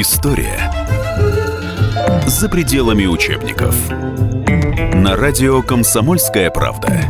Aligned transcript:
История 0.00 0.70
за 2.24 2.48
пределами 2.48 3.06
учебников. 3.06 3.74
На 4.94 5.16
радио 5.16 5.60
«Комсомольская 5.60 6.52
правда». 6.52 7.00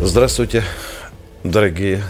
Здравствуйте, 0.00 0.62
дорогие 1.42 2.04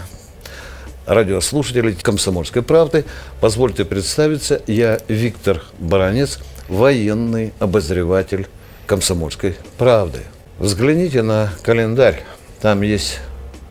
радиослушатели 1.07 1.93
«Комсомольской 1.93 2.61
правды». 2.61 3.03
Позвольте 3.41 3.83
представиться, 3.83 4.61
я 4.67 4.99
Виктор 5.07 5.63
Баранец, 5.79 6.37
военный 6.67 7.51
обозреватель 7.57 8.47
«Комсомольской 8.85 9.55
правды». 9.79 10.19
Взгляните 10.59 11.23
на 11.23 11.51
календарь. 11.63 12.21
Там 12.61 12.83
есть 12.83 13.21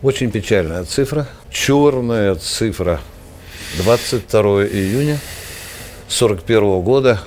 очень 0.01 0.31
печальная 0.31 0.83
цифра, 0.83 1.27
черная 1.49 2.35
цифра. 2.35 2.99
22 3.77 4.67
июня 4.67 5.19
41 6.07 6.81
года. 6.81 7.19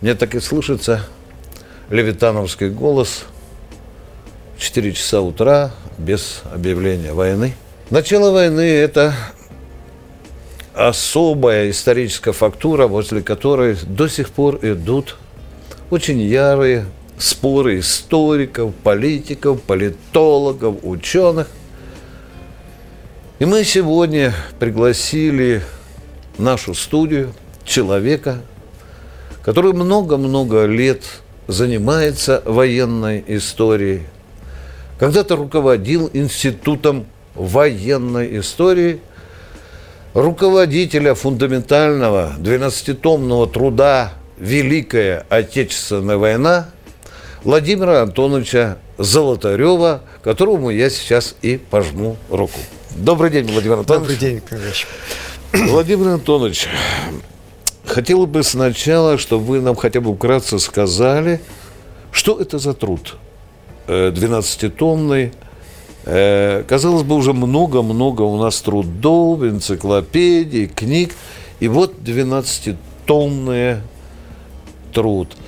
Мне 0.00 0.14
так 0.14 0.34
и 0.34 0.40
слышится 0.40 1.06
левитановский 1.90 2.68
голос. 2.68 3.24
4 4.58 4.92
часа 4.92 5.20
утра, 5.20 5.70
без 5.98 6.42
объявления 6.52 7.12
войны. 7.12 7.54
Начало 7.90 8.32
войны– 8.32 8.60
это 8.62 9.14
особая 10.74 11.70
историческая 11.70 12.32
фактура, 12.32 12.86
возле 12.86 13.22
которой 13.22 13.76
до 13.86 14.08
сих 14.08 14.30
пор 14.30 14.58
идут 14.62 15.16
очень 15.90 16.20
ярые 16.20 16.86
споры 17.16 17.78
историков, 17.78 18.74
политиков, 18.74 19.62
политологов, 19.62 20.76
ученых. 20.82 21.48
И 23.38 23.44
мы 23.44 23.64
сегодня 23.64 24.32
пригласили 24.58 25.60
в 26.38 26.42
нашу 26.42 26.72
студию 26.72 27.34
человека, 27.66 28.40
который 29.42 29.74
много-много 29.74 30.64
лет 30.64 31.02
занимается 31.46 32.42
военной 32.46 33.22
историей, 33.26 34.04
когда-то 34.98 35.36
руководил 35.36 36.08
институтом 36.14 37.04
военной 37.34 38.40
истории, 38.40 39.00
руководителя 40.14 41.14
фундаментального 41.14 42.36
12-томного 42.38 43.52
труда 43.52 44.14
«Великая 44.38 45.26
Отечественная 45.28 46.16
война» 46.16 46.70
Владимира 47.44 48.00
Антоновича 48.00 48.78
Золотарева, 48.96 50.00
которому 50.24 50.70
я 50.70 50.88
сейчас 50.88 51.36
и 51.42 51.58
пожму 51.58 52.16
руку. 52.30 52.58
Добрый 52.96 53.30
день, 53.30 53.46
Владимир 53.52 53.78
Антонович. 53.80 54.08
Добрый 54.08 54.16
день, 54.16 54.40
конечно. 54.40 54.88
Владимир 55.52 56.08
Антонович, 56.08 56.66
хотел 57.84 58.26
бы 58.26 58.42
сначала, 58.42 59.18
чтобы 59.18 59.44
вы 59.44 59.60
нам 59.60 59.76
хотя 59.76 60.00
бы 60.00 60.14
вкратце 60.14 60.58
сказали, 60.58 61.40
что 62.10 62.40
это 62.40 62.58
за 62.58 62.72
труд 62.72 63.16
12-томный. 63.86 65.32
Э, 66.06 66.64
казалось 66.66 67.02
бы, 67.02 67.16
уже 67.16 67.34
много-много 67.34 68.22
у 68.22 68.40
нас 68.42 68.60
трудов, 68.62 69.42
энциклопедий, 69.42 70.66
книг. 70.66 71.14
И 71.60 71.68
вот 71.68 71.96
12-томный 71.98 73.80
труд– 74.92 75.28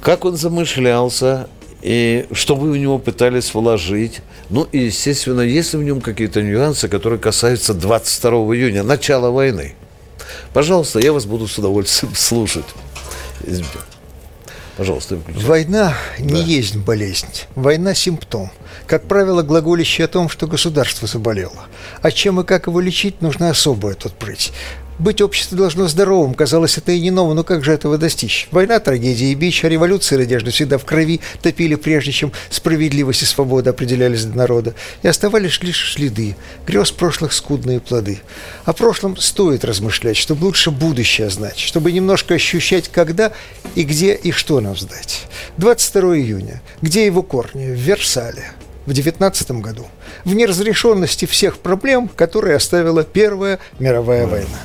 как 0.00 0.24
он 0.24 0.36
замышлялся, 0.36 1.48
и 1.82 2.26
что 2.32 2.54
вы 2.56 2.72
в 2.72 2.76
него 2.76 2.98
пытались 2.98 3.54
вложить. 3.54 4.20
Ну 4.50 4.64
и, 4.72 4.78
естественно, 4.78 5.40
есть 5.40 5.72
ли 5.72 5.78
в 5.78 5.82
нем 5.84 6.00
какие-то 6.00 6.42
нюансы, 6.42 6.88
которые 6.88 7.18
касаются 7.18 7.74
22 7.74 8.30
июня, 8.56 8.82
начала 8.82 9.30
войны. 9.30 9.74
Пожалуйста, 10.52 10.98
я 10.98 11.12
вас 11.12 11.26
буду 11.26 11.46
с 11.46 11.58
удовольствием 11.58 12.14
слушать. 12.16 12.66
Пожалуйста, 14.76 15.16
выключите. 15.16 15.44
Война 15.46 15.94
не 16.20 16.34
да. 16.34 16.38
есть 16.38 16.76
болезнь. 16.76 17.26
Война– 17.56 17.94
симптом. 17.96 18.50
Как 18.86 19.08
правило, 19.08 19.42
глаголище 19.42 20.04
о 20.04 20.08
том, 20.08 20.28
что 20.28 20.46
государство 20.46 21.08
заболело. 21.08 21.66
А 22.00 22.12
чем 22.12 22.40
и 22.40 22.44
как 22.44 22.68
его 22.68 22.80
лечить, 22.80 23.20
нужно 23.20 23.50
особое 23.50 23.94
тут 23.94 24.12
прыть. 24.14 24.52
Быть 24.98 25.20
общество 25.20 25.56
должно 25.56 25.86
здоровым, 25.86 26.34
казалось, 26.34 26.76
это 26.76 26.90
и 26.90 27.00
не 27.00 27.12
ново, 27.12 27.32
но 27.32 27.44
как 27.44 27.62
же 27.62 27.72
этого 27.72 27.98
достичь? 27.98 28.48
Война, 28.50 28.80
трагедия 28.80 29.30
и 29.30 29.34
бич, 29.36 29.64
а 29.64 29.68
революция 29.68 30.18
надежды 30.18 30.50
всегда 30.50 30.76
в 30.76 30.84
крови 30.84 31.20
топили, 31.40 31.76
прежде 31.76 32.10
чем 32.10 32.32
справедливость 32.50 33.22
и 33.22 33.26
свобода 33.26 33.70
определялись 33.70 34.24
для 34.24 34.34
народа. 34.34 34.74
И 35.02 35.08
оставались 35.08 35.62
лишь 35.62 35.92
следы, 35.92 36.36
грез 36.66 36.90
прошлых 36.90 37.32
скудные 37.32 37.78
плоды. 37.78 38.18
О 38.64 38.72
прошлом 38.72 39.16
стоит 39.16 39.64
размышлять, 39.64 40.16
чтобы 40.16 40.46
лучше 40.46 40.72
будущее 40.72 41.30
знать, 41.30 41.58
чтобы 41.60 41.92
немножко 41.92 42.34
ощущать, 42.34 42.88
когда 42.88 43.30
и 43.76 43.84
где 43.84 44.14
и 44.14 44.32
что 44.32 44.60
нам 44.60 44.76
сдать. 44.76 45.26
22 45.58 46.16
июня. 46.18 46.60
Где 46.82 47.06
его 47.06 47.22
корни? 47.22 47.66
В 47.66 47.78
Версале 47.78 48.52
в 48.84 48.92
19 48.92 49.50
году, 49.60 49.86
в 50.24 50.34
неразрешенности 50.34 51.26
всех 51.26 51.58
проблем, 51.58 52.08
которые 52.08 52.56
оставила 52.56 53.04
Первая 53.04 53.58
мировая 53.78 54.26
война. 54.26 54.58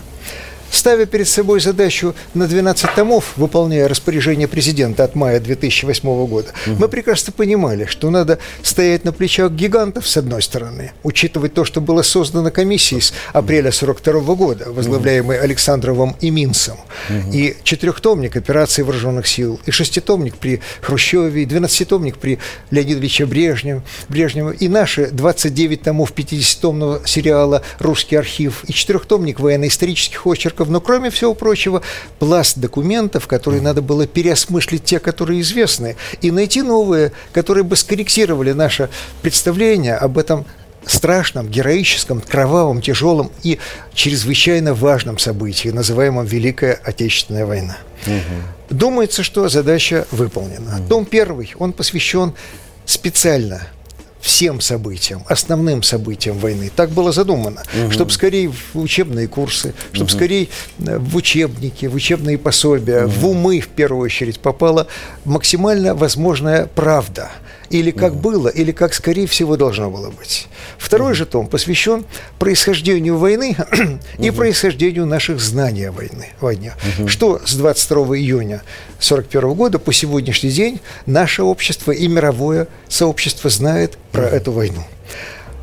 Ставя 0.73 1.05
перед 1.05 1.27
собой 1.27 1.59
задачу 1.59 2.15
на 2.33 2.47
12 2.47 2.95
томов, 2.95 3.33
выполняя 3.35 3.87
распоряжение 3.87 4.47
президента 4.47 5.03
от 5.03 5.13
мая 5.13 5.39
2008 5.39 6.25
года, 6.25 6.51
угу. 6.65 6.77
мы 6.79 6.87
прекрасно 6.87 7.31
понимали, 7.31 7.85
что 7.85 8.09
надо 8.09 8.39
стоять 8.63 9.05
на 9.05 9.13
плечах 9.13 9.51
гигантов 9.51 10.07
с 10.07 10.17
одной 10.17 10.41
стороны, 10.41 10.91
учитывать 11.03 11.53
то, 11.53 11.63
что 11.63 11.79
было 11.79 12.01
создано 12.01 12.49
комиссией 12.49 13.01
с 13.01 13.13
апреля 13.33 13.71
42 13.71 14.33
года, 14.33 14.71
возглавляемой. 14.71 15.39
Александровым 15.39 16.15
и 16.21 16.31
Минцем, 16.31 16.77
угу. 17.07 17.31
и 17.31 17.55
четырехтомник 17.63 18.35
операции 18.35 18.81
вооруженных 18.81 19.27
сил, 19.27 19.59
и 19.67 19.71
шеститомник 19.71 20.37
при 20.37 20.59
Хрущеве, 20.81 21.43
и 21.43 21.45
двенадцатитомник 21.45 22.17
при 22.17 22.39
Леониде 22.71 22.93
Ильиче 22.93 23.27
Брежневе, 23.27 23.83
Брежневе, 24.09 24.55
и 24.55 24.67
наши 24.69 25.11
29 25.11 25.83
томов 25.83 26.13
50-томного 26.15 27.03
сериала 27.05 27.61
«Русский 27.77 28.15
архив», 28.15 28.63
и 28.67 28.73
четырехтомник 28.73 29.39
военно-исторических 29.39 30.25
очерков 30.25 30.62
источников, 30.63 30.69
но, 30.69 30.81
кроме 30.81 31.09
всего 31.09 31.33
прочего, 31.33 31.81
пласт 32.19 32.57
документов, 32.57 33.27
которые 33.27 33.61
надо 33.61 33.81
было 33.81 34.07
переосмыслить 34.07 34.83
те, 34.83 34.99
которые 34.99 35.41
известны, 35.41 35.95
и 36.21 36.31
найти 36.31 36.61
новые, 36.61 37.11
которые 37.33 37.63
бы 37.63 37.75
скорректировали 37.75 38.53
наше 38.53 38.89
представление 39.21 39.95
об 39.95 40.17
этом 40.17 40.45
страшном, 40.85 41.47
героическом, 41.47 42.21
кровавом, 42.21 42.81
тяжелом 42.81 43.31
и 43.43 43.59
чрезвычайно 43.93 44.73
важном 44.73 45.17
событии, 45.17 45.69
называемом 45.69 46.25
Великая 46.25 46.79
Отечественная 46.83 47.45
война. 47.45 47.77
Угу. 48.05 48.77
Думается, 48.77 49.23
что 49.23 49.47
задача 49.49 50.05
выполнена. 50.11 50.79
Угу. 50.79 50.87
Том 50.89 51.05
первый, 51.05 51.53
он 51.57 51.71
посвящен 51.71 52.33
специально 52.85 53.61
всем 54.23 54.61
событиям, 54.61 55.23
основным 55.27 55.83
событиям 55.83 56.37
войны. 56.37 56.71
Так 56.73 56.91
было 56.91 57.11
задумано, 57.11 57.61
угу. 57.73 57.91
чтобы 57.91 58.11
скорее 58.11 58.49
в 58.49 58.79
учебные 58.79 59.27
курсы, 59.27 59.73
чтобы 59.91 60.09
угу. 60.09 60.17
скорее 60.17 60.47
э, 60.79 60.97
в 60.97 61.15
учебники, 61.17 61.87
в 61.87 61.95
учебные 61.95 62.37
пособия, 62.37 63.03
угу. 63.03 63.11
в 63.11 63.27
умы 63.27 63.59
в 63.59 63.67
первую 63.67 64.05
очередь 64.05 64.39
попала 64.39 64.87
максимально 65.25 65.93
возможная 65.93 66.67
правда– 66.73 67.31
или 67.73 67.91
как 67.91 68.15
было, 68.15 68.47
или 68.47 68.71
как, 68.71 68.93
скорее 68.93 69.27
всего, 69.27 69.57
должно 69.57 69.89
было 69.89 70.11
быть. 70.11 70.47
Второй 70.77 71.13
же 71.15 71.25
том 71.25 71.47
посвящен 71.47 72.05
происхождению 72.37 73.17
войны 73.17 73.55
и 74.19 74.31
происхождению 74.31 75.05
наших 75.05 75.39
знаний 75.39 75.85
о 75.85 75.91
войне. 75.91 76.29
войне. 76.39 76.73
Что 77.07 77.41
с 77.45 77.55
22 77.55 78.17
июня 78.17 78.61
1941 78.99 79.53
года 79.53 79.79
по 79.79 79.91
сегодняшний 79.91 80.51
день 80.51 80.79
наше 81.05 81.43
общество 81.43 81.91
и 81.91 82.07
мировое 82.07 82.67
сообщество 82.87 83.49
знает 83.49 83.97
про 84.11 84.23
эту 84.23 84.51
войну. 84.51 84.83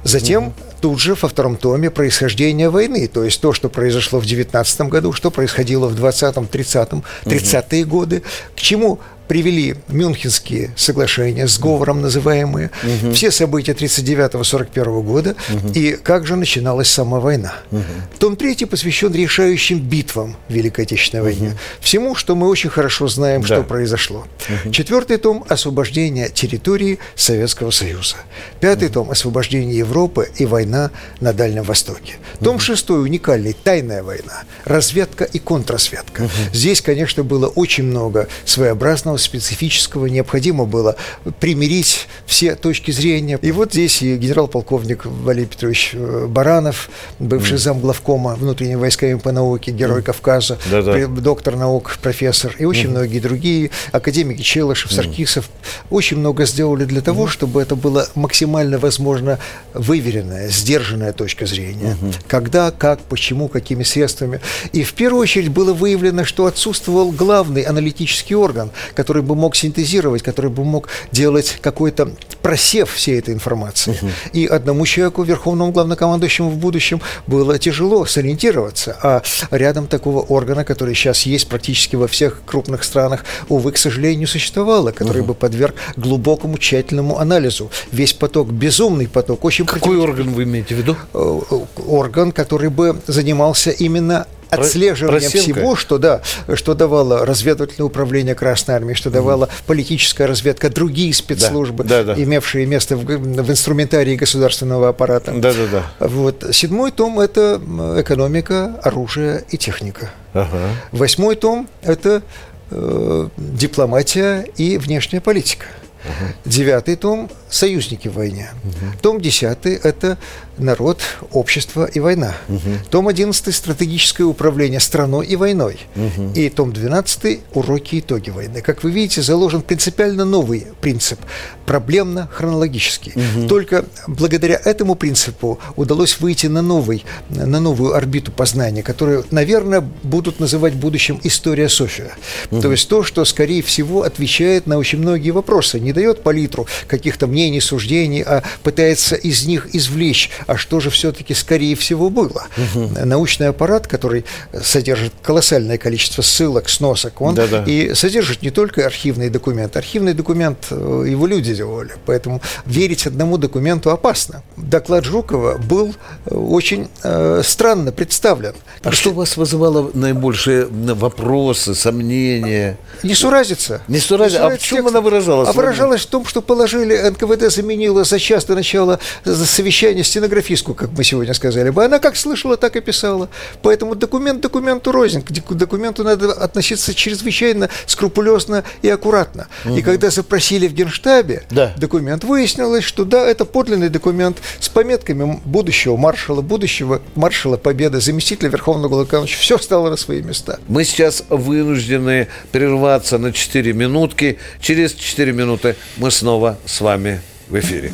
Затем 0.03 0.53
тут 0.80 1.00
же 1.00 1.15
во 1.15 1.28
втором 1.28 1.56
томе 1.56 1.91
происхождение 1.91 2.71
войны, 2.71 3.09
то 3.09 3.24
есть 3.24 3.41
то, 3.41 3.53
что 3.53 3.68
произошло 3.68 4.18
в 4.21 4.27
19 4.27 4.80
году, 4.82 5.12
что 5.12 5.30
происходило 5.30 5.88
в 5.88 5.94
20-м, 5.94 6.44
30-м, 6.44 7.04
30-е 7.24 7.84
годы, 7.84 8.22
к 8.56 8.60
чему 8.60 9.00
привели 9.30 9.77
Мюнхенские 9.86 10.72
соглашения, 10.74 11.47
сговором 11.47 12.00
называемые, 12.00 12.72
угу. 12.82 13.12
все 13.12 13.30
события 13.30 13.74
39-41 13.74 15.03
года, 15.04 15.36
угу. 15.48 15.68
и 15.72 15.92
как 15.92 16.27
же 16.27 16.34
начиналась 16.34 16.88
сама 16.88 17.21
война. 17.21 17.54
Угу. 17.71 17.82
Том 18.18 18.34
3 18.34 18.65
посвящен 18.65 19.15
решающим 19.15 19.78
битвам 19.78 20.34
Великой 20.48 20.84
Отечественной 20.84 21.22
угу. 21.22 21.30
войне, 21.30 21.56
всему, 21.80 22.16
что 22.16 22.34
мы 22.34 22.48
очень 22.48 22.71
хорошо 22.71 23.06
знаем, 23.06 23.42
да. 23.42 23.47
что 23.47 23.62
произошло. 23.62 24.27
Угу. 24.65 24.72
Четвертый 24.72 25.16
том– 25.16 25.44
освобождение 25.48 26.28
территории 26.28 26.98
Советского 27.15 27.71
Союза. 27.71 28.16
Пятый 28.59 28.86
угу. 28.86 28.94
том– 28.94 29.10
освобождение 29.12 29.78
Европы 29.78 30.28
и 30.38 30.44
война 30.44 30.70
война 30.71 30.91
на 31.21 31.33
Дальнем 31.33 31.63
Востоке. 31.65 32.15
Том 32.43 32.57
угу. 32.57 32.61
6 32.61 32.91
уникальный, 32.91 33.53
тайная 33.53 34.03
война, 34.03 34.45
разведка 34.65 35.25
и 35.25 35.39
контрразведка. 35.39 36.22
Угу. 36.22 36.31
Здесь, 36.53 36.81
конечно, 36.81 37.25
было 37.25 37.47
очень 37.49 37.84
много 37.84 38.28
своеобразного, 38.45 39.17
специфического. 39.17 40.07
Необходимо 40.07 40.65
было 40.65 40.97
примирить 41.41 42.09
все 42.27 42.55
точки 42.55 42.91
зрения. 42.91 43.39
И 43.43 43.53
вот 43.53 43.72
здесь 43.72 44.03
и 44.03 44.17
генерал-полковник 44.17 45.05
Валерий 45.05 45.49
Петрович 45.49 45.91
э, 45.95 46.27
Баранов, 46.28 46.91
бывший 47.19 47.55
угу. 47.55 47.63
замглавкома 47.63 48.34
внутренними 48.34 48.77
войсками 48.77 49.15
по 49.15 49.33
науке, 49.33 49.73
герой 49.73 49.99
угу. 49.99 50.07
Кавказа, 50.07 50.59
да 50.71 50.78
-да. 50.78 51.07
доктор 51.21 51.57
наук, 51.57 51.99
профессор, 52.03 52.55
и 52.59 52.65
очень 52.65 52.87
угу. 52.87 52.99
многие 52.99 53.21
другие, 53.21 53.71
академики 53.93 54.43
Челышев, 54.43 54.93
Саркисов, 54.93 55.47
угу. 55.47 55.97
очень 55.97 56.19
много 56.19 56.47
сделали 56.47 56.84
для 56.84 57.01
того, 57.01 57.23
угу. 57.23 57.31
чтобы 57.31 57.63
это 57.63 57.75
было 57.77 58.07
максимально 58.15 58.78
возможно 58.78 59.39
выверенная, 59.75 60.49
сдержанная 60.60 61.12
точка 61.12 61.47
зрения. 61.47 61.97
Угу. 62.01 62.12
Когда, 62.28 62.71
как, 62.71 63.01
почему, 63.01 63.48
какими 63.48 63.83
средствами. 63.83 64.41
И 64.72 64.84
в 64.84 64.92
первую 64.95 65.22
очередь 65.22 65.48
было 65.48 65.72
выявлено, 65.72 66.24
что 66.24 66.47
отсутствовал 66.47 67.10
главный 67.10 67.62
аналитический 67.62 68.36
орган, 68.36 68.71
который 68.95 69.22
бы 69.22 69.34
мог 69.34 69.57
синтезировать, 69.57 70.22
который 70.22 70.51
бы 70.51 70.65
мог 70.65 70.89
делать 71.12 71.59
какой-то 71.60 72.12
просев 72.42 72.91
всей 72.92 73.19
этой 73.19 73.34
информации. 73.34 73.92
Угу. 73.92 74.10
И 74.33 74.47
одному 74.47 74.87
человеку, 74.87 75.22
верховному 75.22 75.72
главнокомандующему 75.72 76.51
в 76.51 76.57
будущем, 76.57 77.01
было 77.27 77.59
тяжело 77.59 78.07
сориентироваться. 78.07 78.97
А 79.03 79.22
рядом 79.51 79.87
такого 79.87 80.21
органа, 80.21 80.65
который 80.65 80.95
сейчас 80.95 81.22
есть 81.22 81.48
практически 81.48 81.97
во 81.97 82.07
всех 82.07 82.42
крупных 82.47 82.84
странах, 82.84 83.25
увы, 83.48 83.72
к 83.72 83.78
сожалению, 83.78 84.21
не 84.21 84.27
существовало, 84.27 84.92
который 84.92 85.22
угу. 85.22 85.28
бы 85.28 85.34
подверг 85.34 85.75
глубокому, 85.97 86.59
тщательному 86.59 87.19
анализу. 87.19 87.71
Весь 87.92 88.13
поток, 88.13 88.51
безумный 88.51 89.09
поток, 89.09 89.45
очень 89.45 89.66
какой 89.66 89.98
орган 89.98 90.33
вы 90.33 90.45
имеете 90.45 90.75
в 90.75 90.78
виду? 90.78 90.97
Э, 91.15 91.41
э, 91.51 91.60
орган, 91.87 92.33
который 92.33 92.71
бы 92.71 92.97
занимался 93.07 93.71
именно 93.71 94.27
отслеживанием 94.51 95.31
Просилка. 95.31 95.61
всего, 95.61 95.77
что, 95.77 95.99
да, 95.99 96.23
что 96.55 96.75
давало 96.75 97.25
разведывательное 97.25 97.87
управление 97.87 98.35
Красной 98.35 98.75
Армии, 98.75 98.95
что 98.95 99.11
давала 99.11 99.45
угу. 99.45 99.53
политическая 99.67 100.27
разведка, 100.27 100.69
другие 100.69 101.13
спецслужбы, 101.15 101.85
да, 101.85 102.05
да, 102.05 102.15
да. 102.15 102.23
имевшие 102.23 102.67
место 102.67 102.97
в, 102.97 103.05
в 103.05 103.51
инструментарии 103.51 104.17
государственного 104.17 104.89
аппарата. 104.89 105.33
Да, 105.33 105.53
да, 105.53 105.67
да. 105.99 106.07
Вот. 106.07 106.45
Седьмой 106.53 106.91
том– 106.91 107.21
это 107.21 107.61
экономика, 107.99 108.79
оружие 108.83 109.45
и 109.51 109.57
техника. 109.57 110.11
Ага. 110.33 110.59
Восьмой 110.93 111.37
том– 111.37 111.69
это 111.83 112.23
э, 112.71 113.29
дипломатия 113.37 114.47
и 114.57 114.79
внешняя 114.79 115.21
политика. 115.21 115.67
Ага. 116.05 116.33
Девятый 116.45 116.97
том– 116.97 117.31
союзники 117.51 118.09
в 118.09 118.15
войне. 118.15 118.51
Угу. 118.65 118.99
Том 119.03 119.21
десятый– 119.21 119.75
это 119.83 120.19
народ, 120.60 121.01
общество 121.33 121.84
и 121.84 122.01
война. 122.01 122.34
Угу. 122.48 122.60
Том 122.91 123.09
11 123.09 123.54
стратегическое 123.54 124.24
управление 124.24 124.80
страной 124.80 125.27
и 125.27 125.36
войной. 125.36 125.78
Угу. 125.97 126.33
И 126.34 126.48
том 126.48 126.72
12 126.72 127.41
уроки 127.54 127.97
и 127.97 128.01
итоги 128.01 128.30
войны. 128.30 128.62
Как 128.62 128.83
вы 128.83 128.91
видите, 128.91 129.22
заложен 129.22 129.62
принципиально 129.62 130.24
новый 130.24 130.66
принцип, 130.80 131.21
проблемно-хронологический. 131.66 133.12
Угу. 133.15 133.48
Только 133.48 133.84
благодаря 134.07 134.60
этому 134.65 134.95
принципу 134.95 135.59
удалось 135.77 136.21
выйти 136.21 136.47
на 136.47 136.63
новый, 136.63 137.04
на 137.28 137.60
новую 137.60 137.95
орбиту 137.95 138.33
познания, 138.33 138.83
которую, 138.83 139.24
наверное, 139.30 139.80
будут 140.03 140.41
называть 140.41 140.74
в 140.74 140.78
будущем 140.78 141.21
история 141.22 141.68
София. 141.68 142.13
Угу. 142.51 142.60
То 142.60 142.72
есть 142.72 142.89
то, 142.89 143.03
что, 143.03 143.24
скорее 143.24 143.63
всего, 143.63 144.03
отвечает 144.03 144.66
на 144.66 144.78
очень 144.78 144.98
многие 144.98 145.30
вопросы, 145.30 145.80
не 145.80 145.92
дает 145.92 146.22
палитру 146.22 146.66
каких-то 146.86 147.27
мнений, 147.27 147.60
суждений, 147.60 148.22
а 148.22 148.42
пытается 148.63 149.16
из 149.16 149.47
них 149.47 149.68
извлечь 149.72 150.30
а 150.51 150.57
что 150.57 150.81
же 150.81 150.91
все-таки 150.91 151.33
скорее 151.33 151.77
всего 151.77 152.11
было. 152.11 152.49
Угу. 152.57 153.05
Научный 153.05 153.47
аппарат, 153.49 153.87
который 153.87 154.25
содержит 154.61 155.13
колоссальное 155.23 155.79
количество 155.79 156.23
ссылок, 156.23 156.69
сносок, 156.69 157.21
он 157.21 157.37
Да-да. 157.37 157.63
и 157.65 157.95
содержит 157.95 158.43
не 158.43 158.51
только 158.51 158.85
архивный 158.85 159.31
документ. 159.31 159.77
Архивный 159.77 160.13
документ 160.13 160.67
э, 160.73 161.05
его 161.07 161.29
люди 161.29 161.55
делали, 161.55 161.93
поэтому 162.05 162.43
верить 162.67 163.07
одному 163.07 163.39
документу 163.39 163.91
опасно. 163.93 164.43
Доклад 164.57 165.05
Жукова 165.05 165.57
был 165.57 165.95
э, 166.27 166.35
очень 166.35 166.89
э, 167.05 167.43
странно 167.45 167.93
представлен. 167.93 168.55
А 168.83 168.91
что 168.91 169.11
у 169.11 169.15
вас 169.15 169.37
вызывало 169.37 169.93
наибольшие 169.95 170.67
вопросы, 170.67 171.77
сомнения? 171.77 172.77
Несуразица. 173.05 173.83
Несуразица. 173.87 174.49
А 174.49 174.57
в 174.57 174.59
чем 174.59 174.89
она 174.89 175.01
выражалась? 175.01 175.49
А 175.49 175.53
выражалась 175.53 176.01
в 176.01 176.07
том, 176.07 176.27
что 176.27 176.43
положили, 176.43 176.97
НКВД 176.97 177.53
заменила 177.53 178.03
за 178.03 178.19
час 178.19 178.45
до 178.47 178.57
начала 178.57 178.99
совещания 179.25 180.03
стенографии 180.03 180.40
стенографистку, 180.41 180.75
как 180.75 180.91
мы 180.97 181.04
сегодня 181.04 181.34
сказали 181.34 181.71
бы. 181.71 181.84
Она 181.84 181.98
как 181.98 182.16
слышала, 182.16 182.57
так 182.57 182.77
и 182.77 182.81
писала. 182.81 183.28
Поэтому 183.63 183.95
документ 183.95 184.41
документу 184.41 184.92
рознь. 184.92 185.22
К 185.22 185.53
документу 185.54 186.04
надо 186.04 186.33
относиться 186.33 186.95
чрезвычайно 186.95 187.69
скрупулезно 187.87 188.65
и 188.83 188.89
аккуратно. 188.89 189.48
Угу. 189.65 189.77
И 189.77 189.83
когда 189.83 190.10
запросили 190.10 190.66
в 190.69 190.72
Генштабе 190.72 191.42
да. 191.51 191.72
документ, 191.77 192.25
выяснилось, 192.25 192.84
что 192.84 193.04
да, 193.04 193.27
это 193.27 193.45
подлинный 193.45 193.89
документ 193.89 194.39
с 194.59 194.69
пометками 194.69 195.41
будущего 195.45 195.97
маршала, 195.97 196.41
будущего 196.41 197.01
маршала 197.15 197.57
Победы, 197.57 198.01
заместителя 198.01 198.48
Верховного 198.48 198.89
Главнокомандующего. 198.89 199.42
Все 199.42 199.59
стало 199.59 199.91
на 199.91 199.97
свои 199.97 200.22
места. 200.22 200.59
Мы 200.69 200.84
сейчас 200.84 201.25
вынуждены 201.28 202.28
прерваться 202.53 203.19
на 203.19 203.33
4 203.33 203.72
минутки. 203.72 204.39
Через 204.60 204.95
4 204.95 205.33
минуты 205.33 205.77
мы 205.97 206.10
снова 206.10 206.59
с 206.65 206.81
вами 206.81 207.21
в 207.48 207.59
эфире. 207.59 207.92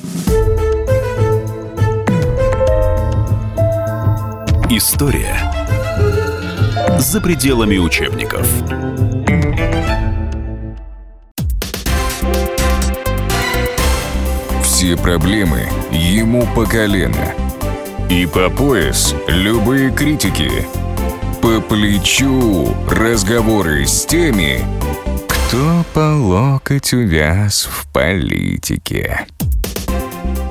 История 4.68 5.52
за 6.98 7.20
пределами 7.20 7.78
учебников. 7.78 8.48
Все 14.64 14.96
проблемы 14.96 15.68
ему 15.92 16.48
по 16.52 16.66
колено. 16.66 17.32
И 18.10 18.26
по 18.26 18.50
пояс 18.50 19.14
любые 19.28 19.92
критики. 19.92 20.50
По 21.40 21.60
плечу 21.60 22.74
разговоры 22.90 23.86
с 23.86 24.04
теми, 24.04 24.64
кто 25.28 25.84
по 25.94 26.16
локоть 26.16 26.92
увяз 26.92 27.68
в 27.70 27.86
политике. 27.92 29.26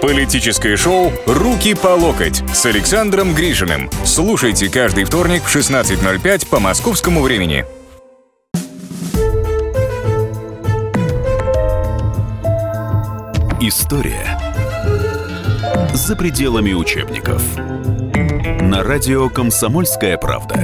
Политическое 0.00 0.76
шоу 0.76 1.12
«Руки 1.26 1.74
по 1.74 1.88
локоть» 1.88 2.42
с 2.54 2.66
Александром 2.66 3.34
Гришиным. 3.34 3.90
Слушайте 4.04 4.68
каждый 4.68 5.04
вторник 5.04 5.42
в 5.42 5.54
16.05 5.54 6.48
по 6.48 6.58
московскому 6.60 7.22
времени. 7.22 7.64
История 13.60 14.38
за 15.92 16.16
пределами 16.16 16.72
учебников. 16.72 17.42
На 18.62 18.82
радио 18.82 19.28
«Комсомольская 19.28 20.16
правда». 20.16 20.56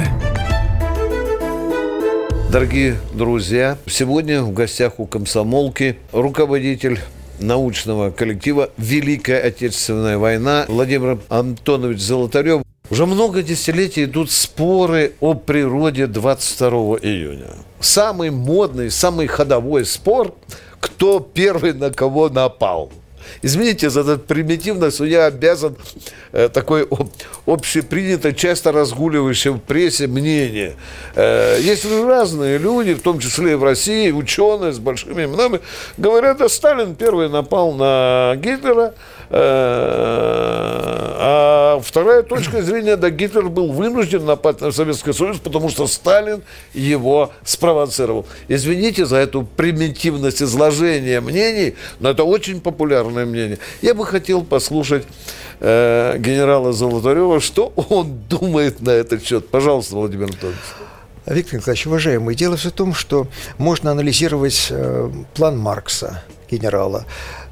Дорогие 2.50 2.96
друзья, 3.12 3.76
сегодня 3.86 4.40
в 4.42 4.52
гостях 4.52 4.98
у 4.98 5.06
комсомолки 5.06 5.98
руководитель 6.12 7.00
научного 7.38 8.10
коллектива 8.10 8.70
«Великая 8.76 9.40
Отечественная 9.40 10.18
война» 10.18 10.64
Владимир 10.68 11.18
Антонович 11.28 12.00
Золотарев. 12.00 12.62
Уже 12.90 13.06
много 13.06 13.42
десятилетий 13.42 14.04
идут 14.04 14.30
споры 14.30 15.14
о 15.20 15.34
природе 15.34 16.06
22 16.06 16.70
июня. 17.02 17.50
Самый 17.80 18.30
модный, 18.30 18.90
самый 18.90 19.26
ходовой 19.26 19.84
спор– 19.84 20.34
кто 20.78 21.18
первый 21.18 21.72
на 21.72 21.90
кого 21.90 22.28
напал– 22.28 22.92
Извините 23.42 23.90
за 23.90 24.00
это 24.00 24.18
примитивность, 24.18 25.00
но 25.00 25.06
я 25.06 25.26
обязан 25.26 25.76
э, 26.32 26.48
такой 26.48 26.88
общепринято, 27.46 28.32
часто 28.32 28.72
разгуливающее 28.72 29.52
в 29.52 29.58
прессе 29.58 30.06
мнение. 30.06 30.74
Э, 31.14 31.58
есть 31.60 31.84
разные 31.84 32.58
люди, 32.58 32.94
в 32.94 33.02
том 33.02 33.18
числе 33.18 33.52
и 33.52 33.54
в 33.54 33.64
России, 33.64 34.10
ученые 34.10 34.72
с 34.72 34.78
большими 34.78 35.24
именами, 35.24 35.60
говорят, 35.96 36.38
да 36.38 36.48
Сталин 36.48 36.94
первый 36.94 37.28
напал 37.28 37.72
на 37.72 38.34
Гитлера, 38.36 38.94
э, 39.30 39.36
а 41.18 41.65
Вторая 41.80 42.22
точка 42.22 42.62
зрения, 42.62 42.96
да, 42.96 43.10
Гитлер 43.10 43.48
был 43.48 43.72
вынужден 43.72 44.24
напасть 44.24 44.60
на 44.60 44.72
Советский 44.72 45.12
Союз, 45.12 45.38
потому 45.38 45.68
что 45.68 45.86
Сталин 45.86 46.42
его 46.74 47.32
спровоцировал. 47.44 48.26
Извините 48.48 49.06
за 49.06 49.16
эту 49.16 49.42
примитивность 49.42 50.42
изложения 50.42 51.20
мнений, 51.20 51.74
но 52.00 52.10
это 52.10 52.24
очень 52.24 52.60
популярное 52.60 53.26
мнение. 53.26 53.58
Я 53.82 53.94
бы 53.94 54.06
хотел 54.06 54.42
послушать 54.42 55.04
э, 55.60 56.16
генерала 56.18 56.72
Золотарева, 56.72 57.40
что 57.40 57.72
он 57.88 58.18
думает 58.28 58.80
на 58.80 58.90
этот 58.90 59.24
счет. 59.24 59.48
Пожалуйста, 59.48 59.96
Владимир 59.96 60.24
Анатольевич. 60.24 60.60
Виктор 61.26 61.58
Николаевич, 61.58 61.86
уважаемый, 61.88 62.36
дело 62.36 62.56
все 62.56 62.68
в 62.68 62.72
том, 62.72 62.94
что 62.94 63.26
можно 63.58 63.90
анализировать 63.90 64.68
э, 64.70 65.10
план 65.34 65.58
Маркса, 65.58 66.22
генерала, 66.48 67.04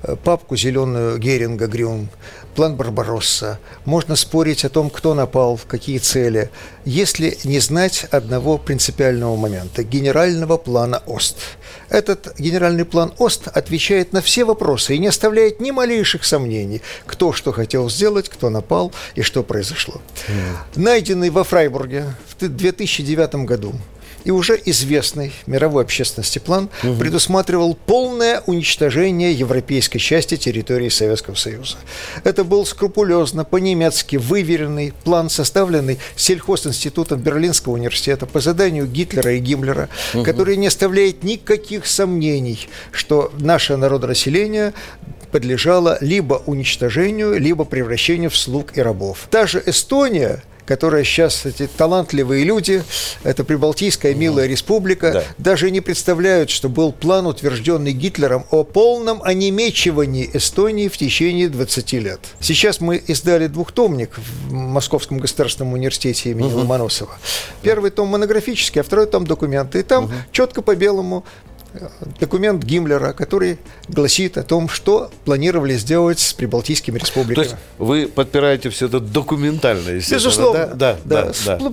э, 0.05 0.15
папку 0.23 0.57
зеленую 0.57 1.19
Геринга, 1.19 1.67
Грюн, 1.67 2.09
план 2.55 2.77
Барбаросса. 2.77 3.59
Можно 3.85 4.17
спорить 4.17 4.65
о 4.65 4.69
том, 4.69 4.91
кто 4.91 5.15
напал, 5.15 5.57
в 5.57 5.67
какие 5.67 5.99
цели, 5.99 6.51
если 6.85 7.39
не 7.45 7.59
знать 7.61 8.07
одного 8.11 8.59
принципиального 8.59 9.37
момента– 9.37 9.83
генерального 9.85 10.57
плана 10.57 11.03
ОСТ. 11.07 11.37
Этот 11.91 12.39
генеральный 12.39 12.85
план 12.85 13.13
ОСТ 13.19 13.49
отвечает 13.49 14.13
на 14.13 14.23
все 14.23 14.45
вопросы 14.45 14.95
и 14.95 14.99
не 14.99 15.09
оставляет 15.09 15.61
ни 15.61 15.71
малейших 15.71 16.25
сомнений, 16.25 16.81
кто 17.07 17.33
что 17.33 17.53
хотел 17.53 17.91
сделать, 17.91 18.29
кто 18.29 18.51
напал 18.51 18.93
и 19.15 19.23
что 19.23 19.43
произошло. 19.43 20.01
Mm. 20.29 20.57
Найденный 20.77 21.31
во 21.31 21.45
Фрайбурге 21.45 22.15
в 22.29 22.49
2009 22.49 23.47
году 23.47 23.75
и 24.25 24.31
уже 24.31 24.61
известный 24.65 25.33
мировой 25.47 25.85
общественности 25.85 26.39
план 26.39 26.69
угу. 26.83 26.97
предусматривал 26.97 27.75
полное 27.75 28.43
уничтожение 28.47 29.33
европейской 29.33 29.99
части 29.99 30.37
территории 30.37 30.89
Советского 30.89 31.35
Союза. 31.35 31.77
Это 32.25 32.45
был 32.45 32.67
скрупулезно, 32.67 33.45
по-немецки 33.45 34.17
выверенный 34.17 34.93
план, 35.05 35.31
составленный 35.31 35.99
сельхозинститутом 36.17 37.21
Берлинского 37.21 37.75
университета 37.75 38.27
по 38.27 38.41
заданию 38.41 38.87
Гитлера 38.87 39.35
и 39.35 39.39
Гиммлера, 39.39 39.89
угу. 40.15 40.25
который 40.25 40.57
не 40.57 40.69
оставляет 40.69 41.23
никаких 41.23 41.87
сомнений, 41.87 42.69
что 42.93 43.33
наше 43.39 43.77
народонаселение 43.77 44.73
подлежало 45.31 45.99
либо 46.01 46.43
уничтожению, 46.47 47.39
либо 47.41 47.65
превращению 47.65 48.31
в 48.31 48.37
слуг 48.37 48.79
и 48.79 48.81
рабов. 48.81 49.27
Та 49.31 49.47
же 49.47 49.63
Эстония– 49.67 50.43
которая 50.67 51.05
сейчас, 51.05 51.47
эти 51.47 51.67
талантливые 51.67 52.45
люди, 52.45 52.83
это 53.23 53.45
Прибалтийская 53.45 54.15
милая 54.15 54.47
республика, 54.47 55.13
да. 55.13 55.25
даже 55.39 55.71
не 55.71 55.81
представляют, 55.81 56.51
что 56.51 56.69
был 56.69 56.93
план, 56.93 57.27
утвержденный 57.27 57.93
Гитлером, 57.93 58.47
о 58.51 58.65
полном 58.65 59.23
онемечивании 59.23 60.29
Эстонии 60.33 60.89
в 60.89 60.97
течение 60.97 61.49
20 61.49 61.93
лет. 61.95 62.21
Сейчас 62.41 62.81
мы 62.81 62.97
издали 62.97 63.47
двухтомник 63.47 64.19
в 64.49 64.53
Московском 64.53 65.19
государственном 65.19 65.73
университете 65.75 66.31
имени 66.31 66.47
угу. 66.47 66.59
Ломоносова. 66.59 67.19
Первый 67.63 67.91
том 67.91 68.09
монографический, 68.09 68.81
а 68.81 68.85
второй 68.85 69.07
том 69.07 69.27
документы. 69.27 69.81
И 69.81 69.83
там 69.83 70.05
угу. 70.05 70.13
четко 70.33 70.63
по 70.63 70.75
белому 70.75 71.25
документ 72.21 72.63
Гиммлера, 72.65 73.13
который 73.13 73.59
гласит 73.89 74.39
о 74.39 74.43
том, 74.43 74.69
что 74.69 75.11
планировали 75.25 75.77
сделать 75.77 76.19
с 76.21 76.33
прибалтийскими 76.33 76.99
республиками. 76.99 77.35
То 77.35 77.51
есть 77.51 77.57
вы 77.79 78.07
подпираете 78.07 78.71
все 78.71 78.87
это 78.87 79.01
документально, 79.01 79.91
Безусловно. 79.91 80.67
Да, 80.75 80.99
да, 81.05 81.33
да. 81.45 81.59
да. 81.59 81.73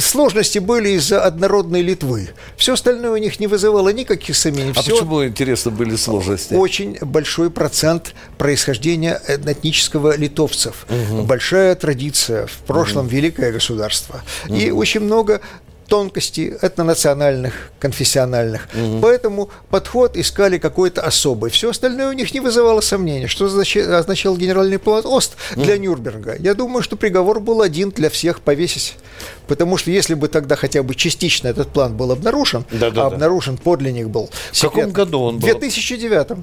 Сложности 0.00 0.58
были 0.58 0.90
из-за 0.90 1.22
однородной 1.22 1.82
Литвы. 1.82 2.30
Все 2.56 2.74
остальное 2.74 3.10
у 3.10 3.16
них 3.16 3.38
не 3.40 3.46
вызывало 3.46 3.90
никаких 3.90 4.36
сомнений. 4.36 4.72
А 4.74 4.80
Все 4.80 4.92
почему, 4.92 5.26
интересно, 5.26 5.70
были 5.70 5.96
сложности? 5.96 6.54
Очень 6.54 6.96
большой 7.00 7.50
процент 7.50 8.14
происхождения 8.38 9.20
этнического 9.28 10.16
литовцев. 10.16 10.86
Угу. 10.88 11.22
Большая 11.24 11.74
традиция. 11.74 12.46
В 12.46 12.56
прошлом 12.66 13.06
угу. 13.06 13.14
великое 13.14 13.52
государство. 13.52 14.22
Угу. 14.46 14.54
И 14.54 14.70
очень 14.70 15.00
много 15.00 15.40
тонкостей 15.92 16.54
этнонациональных, 16.62 17.70
конфессиональных. 17.78 18.66
Угу. 18.74 19.00
Поэтому 19.02 19.50
подход 19.68 20.16
искали 20.16 20.56
какой-то 20.56 21.02
особый. 21.02 21.50
Все 21.50 21.68
остальное 21.68 22.08
у 22.08 22.12
них 22.12 22.32
не 22.32 22.40
вызывало 22.40 22.80
сомнений. 22.80 23.26
Что 23.26 23.44
означал 23.44 24.38
генеральный 24.38 24.78
план 24.78 25.04
ОСТ 25.04 25.36
для 25.54 25.74
угу. 25.74 25.82
Нюрнберга? 25.82 26.36
Я 26.38 26.54
думаю, 26.54 26.82
что 26.82 26.96
приговор 26.96 27.40
был 27.40 27.60
один 27.60 27.90
для 27.90 28.08
всех 28.08 28.40
повесить. 28.40 28.96
Потому 29.48 29.76
что 29.76 29.90
если 29.90 30.14
бы 30.14 30.28
тогда 30.28 30.56
хотя 30.56 30.82
бы 30.82 30.94
частично 30.94 31.48
этот 31.48 31.68
план 31.68 31.94
был 31.94 32.10
обнаружен, 32.10 32.64
да, 32.70 32.90
да, 32.90 33.02
а 33.02 33.06
обнаружен 33.08 33.58
подлинник 33.58 34.06
был... 34.06 34.30
В 34.50 34.60
каком 34.62 34.92
году 34.92 35.20
он 35.20 35.40
был? 35.40 35.46
В 35.46 35.50
2009. 35.50 36.38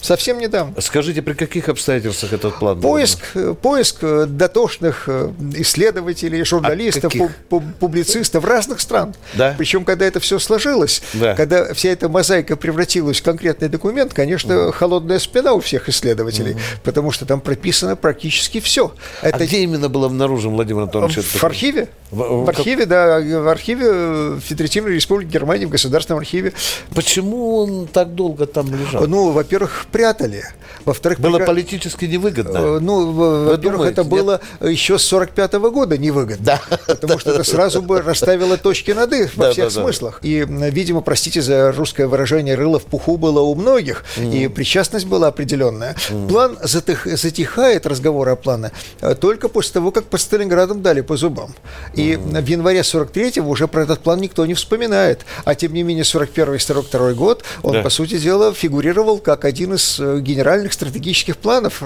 Совсем 0.00 0.38
недавно. 0.38 0.80
Скажите, 0.80 1.22
при 1.22 1.34
каких 1.34 1.68
обстоятельствах 1.68 2.32
этот 2.32 2.58
план 2.58 2.80
поиск, 2.80 3.18
был? 3.34 3.54
Поиск 3.54 3.98
э, 4.02 4.26
дотошных 4.26 5.04
э, 5.06 5.30
исследователей, 5.56 6.44
журналистов, 6.44 7.12
а 7.14 7.60
публицистов 7.78 8.44
разных 8.44 8.80
стран. 8.80 9.14
Да? 9.34 9.54
Причем, 9.58 9.84
когда 9.84 10.06
это 10.06 10.20
все 10.20 10.38
сложилось, 10.38 11.02
да. 11.14 11.34
когда 11.34 11.74
вся 11.74 11.90
эта 11.90 12.08
мозаика 12.08 12.56
превратилась 12.56 13.20
в 13.20 13.22
конкретный 13.22 13.68
документ, 13.68 14.14
конечно, 14.14 14.68
угу. 14.68 14.72
холодная 14.72 15.18
спина 15.18 15.52
у 15.52 15.60
всех 15.60 15.88
исследователей, 15.88 16.52
угу. 16.52 16.60
потому 16.82 17.10
что 17.10 17.26
там 17.26 17.40
прописано 17.40 17.96
практически 17.96 18.60
все. 18.60 18.94
А 19.22 19.28
это... 19.28 19.44
А 19.44 19.46
где 19.46 19.58
именно 19.58 19.88
был 19.88 20.04
обнаружен, 20.04 20.52
Владимир 20.52 20.82
Анатольевич? 20.82 21.24
В 21.24 21.44
архиве. 21.44 21.88
В, 22.10 22.44
в 22.44 22.48
архиве, 22.48 22.86
да, 22.86 23.20
в 23.20 23.48
архиве 23.48 24.40
Федеративной 24.40 24.94
Республики 24.94 25.30
Германии, 25.30 25.66
в 25.66 25.70
Государственном 25.70 26.20
архиве. 26.20 26.52
Почему 26.94 27.58
он 27.58 27.86
так 27.86 28.14
долго 28.14 28.46
там 28.46 28.74
лежал? 28.74 29.06
Ну, 29.06 29.30
во-первых, 29.30 29.86
прятали. 29.90 30.44
Во-вторых, 30.84 31.20
было 31.20 31.36
прекра... 31.36 31.46
политически 31.46 32.04
невыгодно. 32.06 32.58
Э, 32.58 32.78
ну, 32.80 33.12
во-первых, 33.12 33.88
это 33.88 34.02
нет? 34.02 34.10
было 34.10 34.40
еще 34.60 34.98
с 34.98 35.02
45 35.02 35.54
-го 35.54 35.70
года 35.70 35.98
невыгодно. 35.98 36.44
Да. 36.44 36.60
Потому 36.86 37.18
что 37.18 37.32
это 37.32 37.44
сразу 37.44 37.82
бы 37.82 38.00
расставило 38.02 38.56
точки 38.56 38.92
над 38.92 39.12
«и» 39.12 39.28
во 39.36 39.52
всех 39.52 39.70
смыслах. 39.70 40.20
И, 40.22 40.46
видимо, 40.48 41.00
простите 41.00 41.42
за 41.42 41.72
русское 41.72 42.06
выражение, 42.06 42.54
рыло 42.54 42.78
в 42.78 42.84
пуху 42.84 43.16
было 43.16 43.40
у 43.40 43.54
многих, 43.54 44.04
и 44.16 44.48
причастность 44.48 45.06
была 45.06 45.28
определенная. 45.28 45.96
План 46.28 46.58
затихает, 46.62 47.86
разговоры 47.86 48.32
о 48.32 48.36
плане, 48.36 48.72
э, 49.00 49.14
только 49.14 49.48
после 49.48 49.72
того, 49.74 49.90
как 49.90 50.04
под 50.04 50.20
Сталинградом 50.20 50.82
дали 50.82 51.00
по 51.00 51.16
зубам. 51.16 51.54
И 51.94 52.16
в 52.16 52.46
январе 52.46 52.80
43-го 52.80 53.48
уже 53.48 53.68
про 53.68 53.82
этот 53.82 54.00
план 54.00 54.20
никто 54.20 54.46
не 54.46 54.54
вспоминает. 54.54 55.26
А 55.44 55.54
тем 55.54 55.74
не 55.74 55.82
менее, 55.82 56.04
41 56.04 56.54
и 56.54 56.58
42 56.58 57.12
год, 57.14 57.44
он, 57.62 57.82
по 57.82 57.90
сути 57.90 58.18
дела, 58.18 58.52
фигурировал 58.52 59.18
как 59.18 59.44
один 59.44 59.74
из 59.74 59.79
э, 59.98 60.20
генеральных 60.20 60.72
стратегических 60.72 61.36
планов 61.36 61.82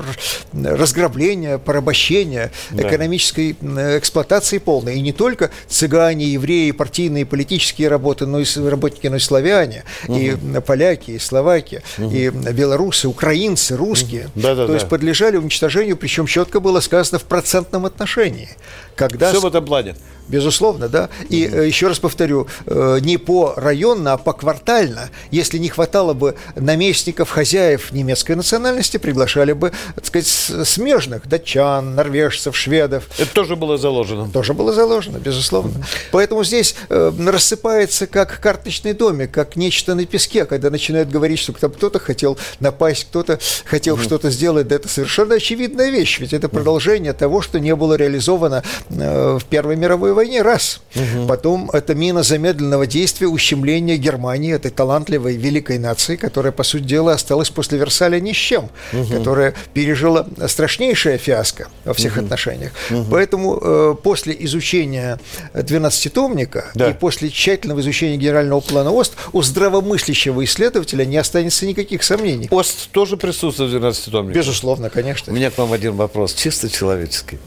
разграбления, 0.52 1.58
порабощения, 1.58 2.50
да. 2.70 2.88
экономической 2.88 3.52
эксплуатации 3.52 4.58
полной. 4.58 4.96
И 4.96 5.00
не 5.00 5.12
только 5.12 5.50
цыгане, 5.68 6.26
евреи, 6.26 6.70
партийные, 6.70 7.26
политические 7.26 7.88
работы, 7.88 8.26
но 8.26 8.40
и 8.40 8.44
работники, 8.56 9.06
но 9.06 9.16
и 9.16 9.20
славяне, 9.20 9.84
угу. 10.06 10.18
и 10.18 10.36
поляки, 10.60 11.12
и 11.12 11.18
словаки, 11.18 11.82
угу. 11.98 12.10
и 12.10 12.30
белорусы, 12.30 13.08
украинцы, 13.08 13.76
русские. 13.76 14.26
Угу. 14.34 14.42
Да, 14.42 14.54
да, 14.54 14.66
То 14.66 14.74
есть 14.74 14.88
подлежали 14.88 15.36
уничтожению, 15.36 15.96
причем 15.96 16.26
четко 16.26 16.60
было 16.60 16.80
сказано 16.80 17.18
в 17.18 17.24
процентном 17.24 17.86
отношении. 17.86 18.48
Когда 18.96 19.30
Все 19.30 19.40
в 19.40 19.46
этом 19.46 19.64
плане. 19.64 19.96
Безусловно, 20.28 20.88
да. 20.88 21.10
И 21.28 21.46
угу. 21.46 21.56
еще 21.58 21.88
раз 21.88 21.98
повторю, 21.98 22.46
э, 22.66 22.98
не 23.00 23.18
по 23.18 23.54
районно, 23.56 24.14
а 24.14 24.16
по 24.16 24.32
квартально. 24.32 25.10
Если 25.30 25.58
не 25.58 25.68
хватало 25.68 26.14
бы 26.14 26.36
наместников, 26.54 27.30
хозяев 27.30 27.83
немецкой 27.92 28.36
национальности, 28.36 28.96
приглашали 28.96 29.52
бы, 29.52 29.72
так 29.94 30.06
сказать, 30.06 30.26
смежных 30.66 31.26
датчан, 31.28 31.94
норвежцев, 31.94 32.56
шведов. 32.56 33.08
Это 33.18 33.32
тоже 33.32 33.56
было 33.56 33.78
заложено. 33.78 34.28
Тоже 34.30 34.54
было 34.54 34.72
заложено, 34.72 35.18
безусловно. 35.18 35.84
Поэтому 36.10 36.44
здесь 36.44 36.74
э, 36.88 37.12
рассыпается 37.26 38.06
как 38.06 38.40
карточный 38.40 38.92
домик, 38.92 39.30
как 39.30 39.56
нечто 39.56 39.94
на 39.94 40.06
песке, 40.06 40.44
когда 40.44 40.70
начинают 40.70 41.10
говорить, 41.10 41.38
что 41.38 41.52
кто-то 41.52 41.98
хотел 41.98 42.38
напасть, 42.60 43.04
кто-то 43.04 43.38
хотел 43.64 43.98
что-то 43.98 44.30
сделать. 44.30 44.68
Да 44.68 44.76
это 44.76 44.88
совершенно 44.88 45.36
очевидная 45.36 45.90
вещь, 45.90 46.20
ведь 46.20 46.32
это 46.32 46.48
продолжение 46.48 47.12
того, 47.12 47.42
что 47.42 47.60
не 47.60 47.74
было 47.74 47.94
реализовано 47.94 48.62
в 48.88 49.42
Первой 49.48 49.76
мировой 49.76 50.12
войне, 50.12 50.42
раз. 50.42 50.80
Потом 51.28 51.70
это 51.70 51.94
мина 51.94 52.22
замедленного 52.22 52.86
действия, 52.86 53.26
ущемления 53.26 53.96
Германии, 53.96 54.52
этой 54.54 54.70
талантливой 54.70 55.36
великой 55.36 55.78
нации, 55.78 56.16
которая, 56.16 56.52
по 56.52 56.62
сути 56.62 56.84
дела, 56.84 57.12
осталась 57.12 57.50
после 57.50 57.73
Версаля 57.76 58.20
ни 58.20 58.32
с 58.32 58.36
чем, 58.36 58.70
угу. 58.92 59.06
которая 59.06 59.54
пережила 59.72 60.26
страшнейшее 60.46 61.18
фиаско 61.18 61.68
во 61.84 61.94
всех 61.94 62.16
угу. 62.16 62.24
отношениях. 62.24 62.72
Угу. 62.90 63.06
Поэтому 63.10 63.58
э, 63.60 63.96
после 64.02 64.36
изучения 64.40 65.18
12-томника 65.54 66.66
да. 66.74 66.90
и 66.90 66.92
после 66.92 67.30
тщательного 67.30 67.80
изучения 67.80 68.16
генерального 68.16 68.60
плана 68.60 68.90
ОСТ 68.90 69.14
у 69.32 69.42
здравомыслящего 69.42 70.44
исследователя 70.44 71.04
не 71.04 71.16
останется 71.16 71.66
никаких 71.66 72.02
сомнений. 72.02 72.48
ОСТ 72.50 72.90
тоже 72.90 73.16
присутствует 73.16 73.70
в 73.70 73.76
12-томнике? 73.76 74.34
Безусловно, 74.34 74.90
конечно. 74.90 75.32
У 75.32 75.36
меня 75.36 75.50
к 75.50 75.58
вам 75.58 75.72
один 75.72 75.94
вопрос, 75.94 76.34
чисто 76.34 76.68
человеческий. 76.68 77.38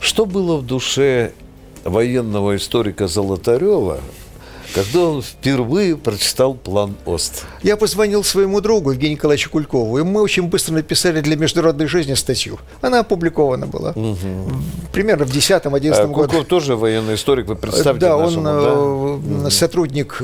Что 0.00 0.26
было 0.26 0.56
в 0.56 0.66
душе 0.66 1.32
военного 1.84 2.56
историка 2.56 3.08
Золотарева, 3.08 4.00
когда 4.74 5.00
он 5.00 5.22
впервые 5.22 5.96
прочитал 5.96 6.54
план 6.54 6.94
ОСТ? 7.06 7.44
Я 7.62 7.76
позвонил 7.76 8.24
своему 8.24 8.60
другу 8.60 8.92
Евгению 8.92 9.16
Николаевичу 9.16 9.50
Кулькову, 9.50 9.98
и 9.98 10.02
мы 10.02 10.20
очень 10.22 10.44
быстро 10.44 10.74
написали 10.74 11.20
для 11.20 11.36
«Международной 11.36 11.86
жизни» 11.86 12.14
статью. 12.14 12.58
Она 12.80 13.00
опубликована 13.00 13.66
была. 13.66 13.90
Угу. 13.90 14.16
Примерно 14.92 15.24
в 15.24 15.30
10-11 15.30 15.92
а, 15.92 16.06
году. 16.06 16.14
Кульков 16.14 16.46
тоже 16.46 16.76
военный 16.76 17.14
историк, 17.14 17.46
вы 17.46 17.56
представьте 17.56 18.00
Да, 18.00 18.16
нашему, 18.16 18.48
он 18.48 19.44
да? 19.44 19.50
сотрудник 19.50 20.22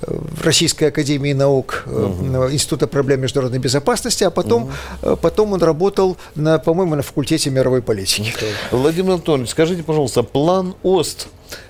в 0.00 0.44
Российской 0.44 0.84
Академии 0.84 1.32
Наук 1.32 1.84
угу. 1.86 2.50
Института 2.50 2.86
проблем 2.86 3.20
международной 3.20 3.58
безопасности, 3.58 4.24
а 4.24 4.30
потом, 4.30 4.70
угу. 5.02 5.16
потом 5.16 5.52
он 5.52 5.62
работал, 5.62 6.16
на, 6.34 6.58
по-моему, 6.58 6.94
на 6.94 7.02
факультете 7.02 7.50
мировой 7.50 7.82
политики. 7.82 8.32
Владимир 8.70 9.14
Анатольевич, 9.14 9.50
скажите, 9.50 9.82
пожалуйста, 9.82 10.22
план 10.22 10.74
ОСТ 10.82 11.28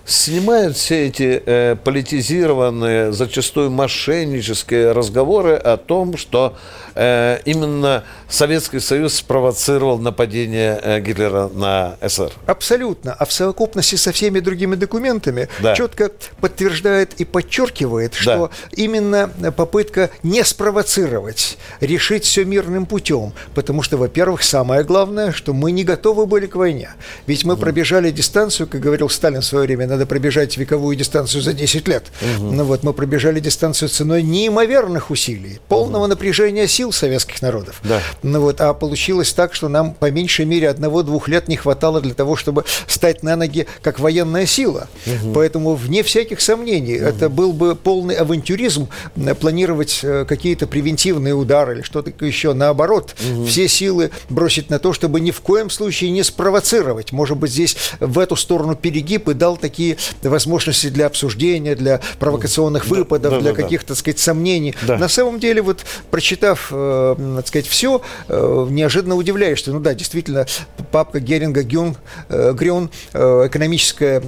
снимают 0.09 0.77
все 0.77 1.07
эти 1.07 1.43
э, 1.45 1.77
политизированные, 1.77 3.13
зачастую 3.13 3.71
мошеннические 3.71 4.93
разговоры 4.93 5.55
о 5.55 5.77
том, 5.77 6.17
что 6.17 6.57
э, 6.95 7.41
именно 7.45 8.05
Советский 8.29 8.81
Союз 8.81 9.15
спровоцировал 9.17 9.99
нападение 9.99 10.81
э, 10.83 11.01
Гитлера 11.01 11.49
на 11.49 11.97
СССР. 12.01 12.33
Абсолютно. 12.47 13.13
А 13.13 13.27
в 13.27 13.33
совокупности 13.33 13.97
со 13.97 14.13
всеми 14.13 14.41
другими 14.41 14.77
документами 14.77 15.49
да. 15.61 15.75
четко 15.75 16.11
подтверждает 16.41 17.13
и 17.21 17.27
подчеркивает, 17.27 18.15
что 18.15 18.51
да. 18.51 18.69
именно 18.73 19.31
попытка 19.55 20.11
не 20.23 20.43
спровоцировать, 20.43 21.59
решить 21.81 22.25
все 22.25 22.47
мирным 22.47 22.87
путем. 22.87 23.35
Потому 23.55 23.83
что, 23.83 23.99
во-первых, 23.99 24.43
самое 24.43 24.85
главное, 24.85 25.33
что 25.33 25.53
мы 25.53 25.71
не 25.71 25.85
готовы 25.85 26.25
были 26.25 26.47
к 26.47 26.57
войне. 26.57 26.91
Ведь 27.27 27.45
мы 27.45 27.59
пробежали 27.59 28.11
дистанцию, 28.11 28.69
как 28.69 28.81
говорил 28.81 29.11
Сталин 29.11 29.43
в 29.43 29.45
свое 29.45 29.67
время, 29.67 29.98
надо 29.99 30.07
пробежать 30.07 30.57
вековую 30.57 30.97
дистанцию 30.97 31.43
за 31.43 31.53
10 31.53 31.89
лет. 31.89 32.05
Угу. 32.23 32.53
Ну 32.53 32.65
вот, 32.65 32.85
мы 32.85 32.93
пробежали 32.93 33.41
дистанцию 33.41 33.89
ценой 33.89 34.23
неимоверных 34.23 35.11
усилий, 35.11 35.59
полного 35.69 36.03
угу. 36.03 36.11
напряжения 36.11 36.69
сил 36.69 36.93
советских 36.93 37.43
народов. 37.43 37.81
Да. 37.83 38.01
Ну 38.23 38.41
вот, 38.41 38.61
а 38.61 38.73
получилось 38.75 39.33
так, 39.33 39.55
что 39.55 39.69
нам 39.69 39.95
по 39.95 40.11
меньшей 40.11 40.45
мере 40.45 40.71
одного-двух 40.71 41.27
лет 41.29 41.49
не 41.49 41.57
хватало 41.57 42.01
для 42.01 42.15
того, 42.15 42.37
чтобы 42.37 42.65
стать 42.87 43.25
на 43.25 43.35
ноги 43.35 43.67
как 43.83 43.99
военная 43.99 44.47
сила. 44.47 44.89
Угу. 45.07 45.33
Поэтому, 45.35 45.75
вне 45.75 46.05
всяких 46.05 46.41
сомнений, 46.41 46.99
угу. 46.99 47.07
это 47.07 47.29
был 47.29 47.53
бы 47.53 47.75
полный 47.75 48.15
авантюризм 48.15 48.89
э, 49.17 49.35
планировать 49.35 50.01
э, 50.03 50.25
какие-то 50.29 50.69
превентивные 50.69 51.35
удары 51.35 51.75
или 51.75 51.83
что-то 51.83 52.13
еще. 52.25 52.53
Наоборот, 52.53 53.17
угу. 53.33 53.47
все 53.47 53.67
силы 53.67 54.13
бросить 54.29 54.71
на 54.71 54.79
то, 54.79 54.93
чтобы 54.93 55.19
ни 55.21 55.33
в 55.33 55.41
коем 55.41 55.71
случае 55.71 56.11
не 56.11 56.23
спровоцировать. 56.23 57.11
Может 57.11 57.37
быть, 57.37 57.51
здесь 57.51 57.77
в 57.99 58.19
эту 58.21 58.37
сторону 58.37 58.77
перегиб 58.77 59.29
и 59.29 59.35
дал 59.35 59.57
такие 59.57 59.88
возможности 60.23 60.89
для 60.89 61.07
обсуждения, 61.07 61.75
для 61.75 62.01
провокационных 62.19 62.87
выпадов, 62.87 63.33
да, 63.35 63.41
для 63.41 63.53
да, 63.53 63.63
каких-то, 63.63 63.89
так 63.89 63.97
сказать, 63.99 64.19
сомнений. 64.19 64.75
Да. 64.87 64.99
На 64.99 65.09
самом 65.09 65.39
деле, 65.39 65.63
вот 65.63 65.85
прочитав, 66.11 66.69
э, 66.71 67.15
так 67.37 67.47
сказать, 67.47 67.67
все, 67.67 68.03
э, 68.29 68.67
неожиданно 68.71 69.15
удивляешься. 69.15 69.73
Ну 69.73 69.81
да, 69.81 69.95
действительно, 69.95 70.47
папка 70.91 71.21
Геринга 71.21 71.63
Гюн, 71.63 71.97
э, 72.29 72.53
Грюн, 72.53 72.91
экономическое 73.13 74.23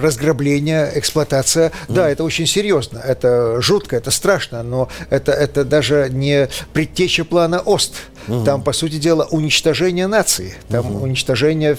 разграбление, 0.00 0.92
эксплуатация, 0.94 1.68
mm. 1.88 1.94
да, 1.94 2.08
это 2.08 2.24
очень 2.24 2.46
серьезно, 2.46 2.98
это 2.98 3.60
жутко, 3.60 3.96
это 3.96 4.10
страшно, 4.10 4.62
но 4.62 4.88
это, 5.10 5.32
это 5.32 5.64
даже 5.64 6.08
не 6.10 6.48
предтеча 6.72 7.24
плана 7.24 7.60
ОСТ. 7.60 7.94
Mm. 8.26 8.44
Там, 8.44 8.62
по 8.62 8.72
сути 8.72 8.96
дела, 8.96 9.26
уничтожение 9.30 10.06
нации, 10.06 10.54
там 10.68 10.86
mm. 10.86 11.02
уничтожение 11.02 11.76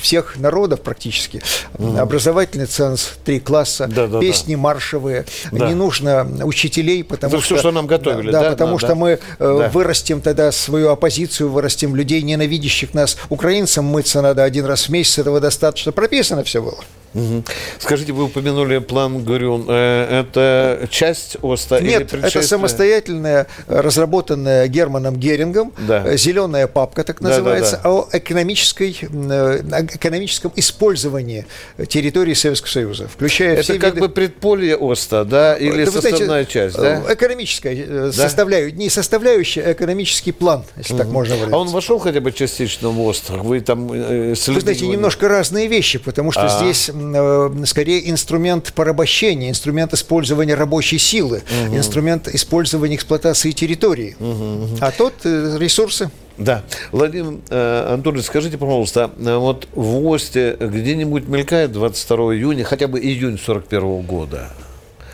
всех 0.00 0.36
народов 0.38 0.80
практически. 0.80 1.42
Mm. 1.74 1.98
Образовательный 1.98 2.66
ценз, 2.66 3.12
три 3.24 3.40
класса, 3.40 3.86
да, 3.86 4.06
да, 4.06 4.20
песни 4.20 4.54
да. 4.54 4.60
маршевые. 4.60 5.24
Да. 5.52 5.68
Не 5.68 5.74
нужно 5.74 6.26
учителей, 6.44 7.04
потому 7.04 7.34
Это 7.34 7.44
что... 7.44 7.54
все, 7.54 7.60
что 7.60 7.72
нам 7.72 7.86
готовили, 7.86 8.30
да? 8.30 8.42
Да, 8.42 8.50
потому 8.50 8.72
да, 8.72 8.78
что 8.78 8.88
да. 8.88 8.94
мы 8.94 9.10
э, 9.10 9.18
да. 9.38 9.68
вырастим 9.68 10.20
тогда 10.20 10.52
свою 10.52 10.90
оппозицию, 10.90 11.50
вырастим 11.50 11.94
людей, 11.94 12.22
ненавидящих 12.22 12.94
нас. 12.94 13.16
Украинцам 13.28 13.84
мыться 13.84 14.22
надо 14.22 14.44
один 14.44 14.64
раз 14.64 14.88
в 14.88 14.88
месяц, 14.90 15.18
этого 15.18 15.40
достаточно. 15.40 15.92
Прописано 15.92 16.44
все 16.44 16.62
было. 16.62 16.78
Угу. 17.14 17.44
Скажите, 17.78 18.12
вы 18.12 18.24
упомянули 18.24 18.78
план 18.78 19.22
Горюн. 19.24 19.66
Э, 19.68 20.20
это 20.20 20.88
часть 20.90 21.36
ОСТа 21.42 21.80
Нет, 21.80 22.12
или 22.12 22.26
это 22.26 22.42
самостоятельная, 22.42 23.46
разработанная 23.68 24.66
Германом 24.66 25.16
Герингом, 25.16 25.72
да. 25.86 26.04
Э, 26.06 26.16
зеленая 26.16 26.66
папка, 26.66 27.04
так 27.04 27.20
называется, 27.20 27.76
да, 27.76 27.82
да, 27.82 27.88
да. 27.88 27.90
о 27.90 28.08
экономической, 28.12 28.96
э, 29.00 29.86
экономическом 29.94 30.52
использовании 30.56 31.46
территории 31.88 32.34
Советского 32.34 32.70
Союза, 32.70 33.08
включая 33.08 33.54
это 33.54 33.62
все 33.62 33.78
как 33.78 33.94
виды... 33.94 34.06
бы 34.06 34.12
предполье 34.12 34.76
ОСТа, 34.76 35.24
да, 35.24 35.56
или 35.56 35.84
да, 35.84 35.90
составная 35.90 36.26
знаете, 36.26 36.50
часть, 36.50 36.76
да? 36.76 37.02
Экономическая 37.08 37.86
да? 37.86 38.12
составляющая, 38.12 38.76
не 38.76 38.90
составляющая, 38.90 39.62
а 39.62 39.72
экономический 39.72 40.32
план, 40.32 40.64
если 40.76 40.94
угу. 40.94 41.02
так 41.02 41.08
можно 41.08 41.36
говорить. 41.36 41.54
А 41.54 41.58
он 41.58 41.68
вошел 41.68 41.98
хотя 41.98 42.20
бы 42.20 42.32
частично 42.32 42.90
в 42.90 43.00
ОСТ? 43.00 43.30
Вы 43.30 43.60
там 43.60 43.92
э, 43.92 44.34
Вы 44.46 44.60
знаете, 44.60 44.86
немножко 44.86 45.28
разные 45.28 45.68
вещи, 45.68 45.98
потому 45.98 46.32
что 46.32 46.42
А-а-а. 46.42 46.62
здесь 46.62 46.90
Э, 47.14 47.50
скорее 47.66 48.10
инструмент 48.10 48.72
порабощения, 48.74 49.50
инструмент 49.50 49.92
использования 49.94 50.54
рабочей 50.54 50.98
силы, 50.98 51.42
угу. 51.66 51.76
инструмент 51.76 52.28
использования 52.28 52.96
эксплуатации 52.96 53.52
территории. 53.52 54.16
Угу, 54.18 54.30
угу. 54.30 54.78
А 54.80 54.90
тот 54.90 55.14
э, 55.24 55.56
ресурсы. 55.74 56.10
Да. 56.38 56.62
Владимир 56.92 57.40
э, 57.50 57.94
Анатольевич, 57.94 58.26
скажите, 58.26 58.58
пожалуйста, 58.58 59.10
э, 59.18 59.36
вот 59.36 59.68
в 59.72 60.06
ОСТе 60.06 60.56
где-нибудь 60.58 61.26
мелькает 61.28 61.72
22 61.72 62.34
июня, 62.34 62.64
хотя 62.64 62.86
бы 62.86 63.00
июнь 63.00 63.38
41 63.38 64.02
года? 64.02 64.50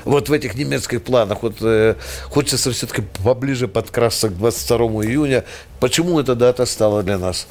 Вот 0.04 0.28
в 0.28 0.32
этих 0.32 0.54
немецких 0.54 1.02
планах 1.02 1.42
вот, 1.42 1.56
э, 1.60 1.94
хочется 2.24 2.70
все-таки 2.72 3.02
поближе 3.22 3.68
подкрасться 3.68 4.28
к 4.28 4.36
22 4.36 4.76
июня. 5.04 5.44
Почему 5.78 6.20
эта 6.20 6.34
дата 6.34 6.66
стала 6.66 7.02
для 7.02 7.18
нас 7.18 7.46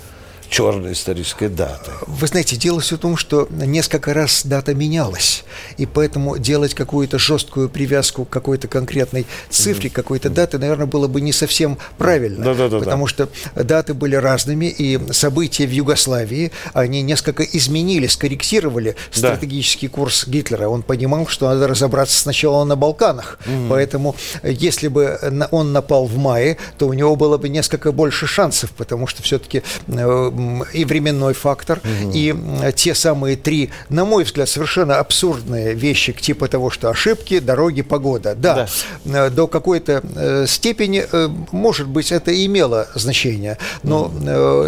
черной 0.49 0.93
исторической 0.93 1.47
даты. 1.47 1.91
Вы 2.07 2.27
знаете, 2.27 2.55
дело 2.55 2.79
все 2.81 2.97
в 2.97 2.99
том, 2.99 3.17
что 3.17 3.47
несколько 3.51 4.13
раз 4.13 4.45
дата 4.45 4.73
менялась, 4.73 5.43
и 5.77 5.85
поэтому 5.85 6.37
делать 6.37 6.73
какую-то 6.73 7.19
жесткую 7.19 7.69
привязку 7.69 8.25
к 8.25 8.29
какой-то 8.29 8.67
конкретной 8.67 9.25
цифре, 9.49 9.89
какой-то 9.89 10.29
даты, 10.29 10.57
наверное, 10.57 10.87
было 10.87 11.07
бы 11.07 11.21
не 11.21 11.31
совсем 11.31 11.77
правильно, 11.97 12.43
да, 12.43 12.53
да, 12.53 12.69
да, 12.69 12.79
потому 12.79 13.05
да. 13.05 13.09
что 13.09 13.29
даты 13.55 13.93
были 13.93 14.15
разными, 14.15 14.65
и 14.65 14.99
события 15.13 15.67
в 15.67 15.71
Югославии, 15.71 16.51
они 16.73 17.01
несколько 17.01 17.43
изменили, 17.43 18.07
скорректировали 18.07 18.95
стратегический 19.11 19.87
да. 19.87 19.93
курс 19.93 20.27
Гитлера. 20.27 20.67
Он 20.67 20.81
понимал, 20.81 21.27
что 21.27 21.47
надо 21.47 21.67
разобраться 21.67 22.19
сначала 22.19 22.63
на 22.63 22.75
Балканах, 22.75 23.39
mm-hmm. 23.45 23.69
поэтому 23.69 24.15
если 24.43 24.87
бы 24.87 25.19
он 25.51 25.73
напал 25.73 26.05
в 26.05 26.17
мае, 26.17 26.57
то 26.77 26.87
у 26.87 26.93
него 26.93 27.15
было 27.15 27.37
бы 27.37 27.49
несколько 27.49 27.91
больше 27.91 28.25
шансов, 28.27 28.71
потому 28.71 29.07
что 29.07 29.21
все-таки 29.21 29.63
э, 29.87 30.31
и 30.73 30.85
временной 30.85 31.33
фактор, 31.33 31.79
угу. 31.79 32.11
и 32.13 32.35
те 32.75 32.95
самые 32.95 33.35
три, 33.35 33.69
на 33.89 34.05
мой 34.05 34.23
взгляд, 34.23 34.49
совершенно 34.49 34.97
абсурдные 34.99 35.73
вещи, 35.73 36.13
типа 36.13 36.47
того, 36.47 36.69
что 36.69 36.89
ошибки, 36.89 37.39
дороги, 37.39 37.81
погода. 37.81 38.35
Да, 38.35 38.67
да. 39.05 39.25
Э, 39.27 39.29
до 39.29 39.47
какой-то 39.47 40.01
э, 40.15 40.45
степени, 40.47 41.05
э, 41.11 41.29
может 41.51 41.87
быть, 41.87 42.11
это 42.11 42.33
имело 42.45 42.87
значение, 42.95 43.57
но 43.83 44.11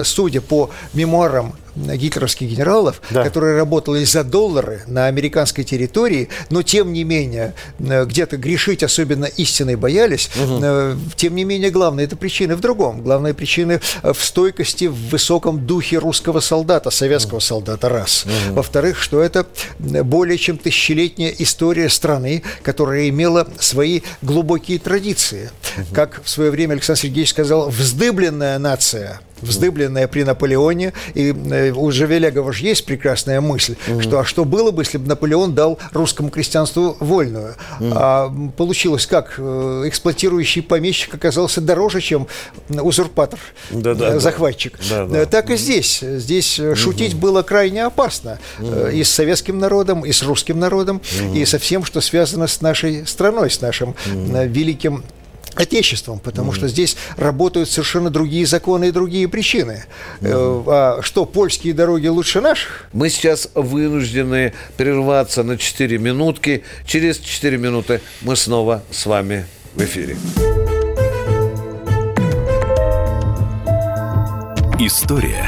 судя 0.04 0.42
по 0.42 0.70
мемуарам 0.94 1.54
гитлеровских 1.76 2.50
генералов, 2.50 3.02
да. 3.10 3.24
которые 3.24 3.58
работали 3.58 4.04
за 4.04 4.24
доллары 4.24 4.82
на 4.88 5.08
американской 5.08 5.64
территории, 5.64 6.30
но 6.50 6.62
тем 6.62 6.94
не 6.94 7.04
менее 7.04 7.54
э, 7.80 8.06
где-то 8.06 8.38
грешить 8.38 8.84
особенно 8.84 9.26
истиной 9.26 9.76
боялись. 9.76 10.30
Угу. 10.36 11.00
Тем 11.16 11.36
не 11.36 11.44
менее, 11.44 11.72
главная 11.72 12.06
это 12.06 12.16
причина 12.16 12.56
в 12.56 12.60
другом. 12.62 13.02
Главная 13.02 13.34
причина 13.34 13.80
в 14.04 14.18
стойкости, 14.24 14.86
в 14.86 15.10
высоком 15.10 15.66
духе 15.66 15.98
русского 15.98 16.40
солдата, 16.40 16.90
советского 16.90 17.38
угу. 17.38 17.42
солдата, 17.42 17.90
раз. 17.90 18.26
Угу. 18.26 18.56
Во-вторых, 18.56 19.00
что 19.00 19.22
это 19.22 19.46
более 19.80 20.38
чем 20.38 20.58
тысячелетняя 20.58 21.34
история 21.38 21.90
страны, 21.90 22.44
которая 22.64 23.10
имела 23.10 23.48
свои 23.60 24.02
глубокие 24.22 24.80
традиции. 24.80 25.52
Угу. 25.78 25.86
Как 25.94 26.22
в 26.24 26.30
свое 26.30 26.52
время 26.52 26.74
Александр 26.74 27.02
Сергеевич 27.02 27.30
сказал, 27.30 27.70
вздыбленная 27.70 28.60
нация– 28.60 29.22
вздыбленная 29.42 30.08
при 30.08 30.24
Наполеоне. 30.24 30.94
И 31.14 31.32
э, 31.32 31.72
у 31.72 31.92
Жавелегова 31.92 32.54
же 32.54 32.66
есть 32.66 32.86
прекрасная 32.86 33.42
мысль, 33.42 33.76
угу. 33.88 34.02
что 34.02 34.20
а 34.20 34.26
что 34.26 34.46
было 34.46 34.72
бы, 34.72 34.84
если 34.84 34.98
бы 34.98 35.08
Наполеон 35.08 35.54
дал 35.54 35.80
русскому 35.94 36.30
крестьянству 36.30 36.98
вольную? 37.00 37.56
Угу. 37.80 37.90
А 37.94 38.34
получилось 38.58 39.06
как? 39.06 39.36
Э, 39.38 39.84
эксплуатирующий 39.86 40.62
помещик 40.62 41.14
оказался 41.14 41.62
дороже, 41.62 42.02
чем 42.02 42.28
узурпатор, 42.70 43.40
да, 43.70 43.94
да, 43.94 44.20
захватчик. 44.20 44.80
Да, 44.90 45.06
да. 45.06 45.26
Так 45.26 45.50
и 45.50 45.58
здесь. 45.58 46.00
Здесь 46.02 46.60
угу. 46.60 46.76
шутить 46.76 47.16
было 47.16 47.42
крайне 47.42 47.86
опасно. 47.86 48.40
Угу. 48.60 48.88
И 48.88 49.04
с 49.04 49.10
советским 49.10 49.60
народом, 49.60 50.06
и 50.06 50.12
с 50.12 50.24
русским 50.24 50.60
народом, 50.60 51.02
угу. 51.22 51.36
и 51.36 51.46
со 51.46 51.60
всем, 51.60 51.84
что 51.84 52.02
связано 52.02 52.48
с 52.48 52.62
нашей 52.62 53.06
страной, 53.06 53.50
с 53.50 53.62
нашим 53.62 53.90
угу. 53.90 54.38
великим 54.46 55.04
Отечеством, 55.56 56.20
потому 56.20 56.52
mm. 56.52 56.56
что 56.56 56.68
здесь 56.68 56.98
работают 57.18 57.70
совершенно 57.70 58.10
другие 58.10 58.46
законы 58.46 58.90
и 58.90 58.92
другие 58.92 59.28
причины. 59.28 59.86
Mm. 60.22 60.64
А 60.68 61.00
что, 61.02 61.26
польские 61.26 61.74
дороги 61.74 62.08
лучше 62.08 62.42
наших? 62.42 62.88
Мы 62.94 63.10
сейчас 63.10 63.50
вынуждены 63.54 64.54
прерваться 64.78 65.44
на 65.44 65.58
4 65.58 65.98
минутки. 65.98 66.64
Через 66.86 67.18
4 67.18 67.58
минуты 67.58 68.02
мы 68.22 68.36
снова 68.36 68.84
с 68.92 69.06
вами 69.06 69.46
в 69.76 69.84
эфире. 69.84 70.18
История 74.80 75.48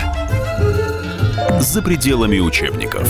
за 1.60 1.82
пределами 1.82 2.40
учебников. 2.40 3.10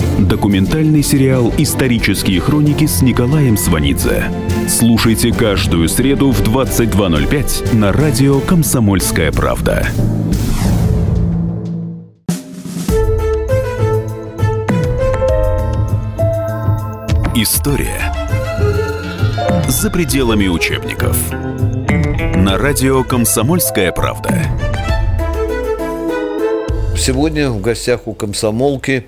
Документальный 0.27 1.01
сериал 1.01 1.51
«Исторические 1.57 2.39
хроники» 2.39 2.85
с 2.85 3.01
Николаем 3.01 3.57
Сванидзе. 3.57 4.25
Слушайте 4.67 5.33
каждую 5.33 5.89
среду 5.89 6.31
в 6.31 6.41
22.05 6.41 7.75
на 7.75 7.91
радио 7.91 8.39
«Комсомольская 8.39 9.31
правда». 9.31 9.87
История 17.35 18.13
за 19.67 19.89
пределами 19.89 20.47
учебников. 20.47 21.17
На 22.35 22.59
радио 22.59 23.03
«Комсомольская 23.03 23.91
правда». 23.91 24.43
Сегодня 26.95 27.49
в 27.49 27.59
гостях 27.59 28.01
у 28.05 28.13
комсомолки 28.13 29.07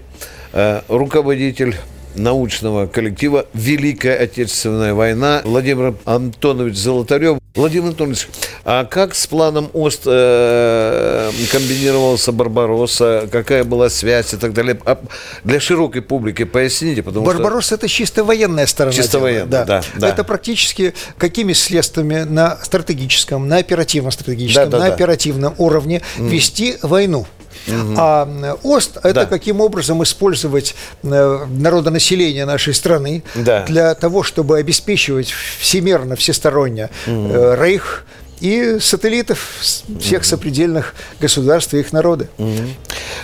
руководитель 0.87 1.75
научного 2.15 2.87
коллектива 2.87 3.45
«Великая 3.53 4.17
Отечественная 4.17 4.93
война» 4.93 5.41
Владимир 5.43 5.95
Антонович 6.05 6.75
Золотарев. 6.77 7.37
Владимир 7.55 7.89
Антонович, 7.89 8.27
а 8.65 8.83
как 8.83 9.13
с 9.13 9.27
планом 9.27 9.69
ОСТ 9.73 10.03
э, 10.07 11.31
комбинировался 11.51 12.31
Барбаросса, 12.31 13.29
какая 13.31 13.63
была 13.63 13.89
связь 13.89 14.33
и 14.33 14.37
так 14.37 14.53
далее? 14.53 14.79
А 14.85 14.99
для 15.43 15.59
широкой 15.59 16.01
публики 16.01 16.45
поясните, 16.45 17.03
потому 17.03 17.25
Барбаросса 17.25 17.67
что... 17.67 17.75
это 17.75 17.87
чисто 17.87 18.23
военная 18.23 18.65
сторона. 18.65 18.95
Чисто 18.95 19.17
дела. 19.17 19.21
военная, 19.21 19.45
да, 19.45 19.65
да, 19.65 19.83
да. 19.95 20.09
Это 20.09 20.23
практически 20.23 20.95
какими 21.17 21.53
следствиями 21.53 22.23
на 22.23 22.57
стратегическом, 22.63 23.47
на 23.47 23.57
оперативно-стратегическом, 23.57 24.71
да, 24.71 24.77
да, 24.77 24.83
на 24.83 24.89
да. 24.89 24.95
оперативном 24.95 25.53
уровне 25.59 26.01
mm. 26.17 26.27
вести 26.27 26.77
войну. 26.81 27.27
Угу. 27.67 27.95
А 27.97 28.57
ОСТ– 28.63 28.97
это 29.03 29.13
да. 29.13 29.25
каким 29.25 29.61
образом 29.61 30.03
использовать 30.03 30.75
э, 31.03 31.45
народонаселение 31.49 32.45
нашей 32.45 32.73
страны 32.73 33.23
да. 33.35 33.65
для 33.65 33.93
того, 33.95 34.23
чтобы 34.23 34.57
обеспечивать 34.57 35.33
всемерно, 35.59 36.15
всесторонне 36.15 36.89
угу. 37.07 37.53
Рейх, 37.55 38.05
и 38.43 38.77
сателлитов 38.81 39.61
всех 39.99 40.25
сопредельных 40.25 40.95
государств 41.21 41.73
и 41.73 41.79
их 41.79 41.93
народы. 41.93 42.27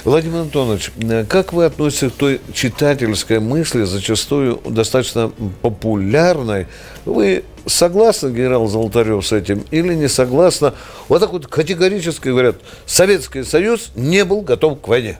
Владимир 0.05 0.41
Антонович, 0.41 0.91
как 1.27 1.51
вы 1.51 1.65
относитесь 1.65 2.13
к 2.13 2.15
той 2.15 2.39
читательской 2.53 3.41
мысли, 3.41 3.83
зачастую 3.83 4.61
достаточно 4.65 5.29
популярной? 5.61 6.67
Вы 7.03 7.43
согласны, 7.69 8.29
генерал 8.29 8.67
Золотарев, 8.67 9.25
с 9.25 9.31
этим 9.31 9.65
или 9.71 9.93
не 9.93 10.07
согласны? 10.07 10.73
Вот 11.07 11.19
так 11.19 11.31
вот 11.31 11.47
категорически 11.47 12.29
говорят, 12.29 12.57
Советский 12.85 13.43
Союз 13.43 13.91
не 13.95 14.25
был 14.25 14.41
готов 14.41 14.81
к 14.81 14.87
войне. 14.87 15.19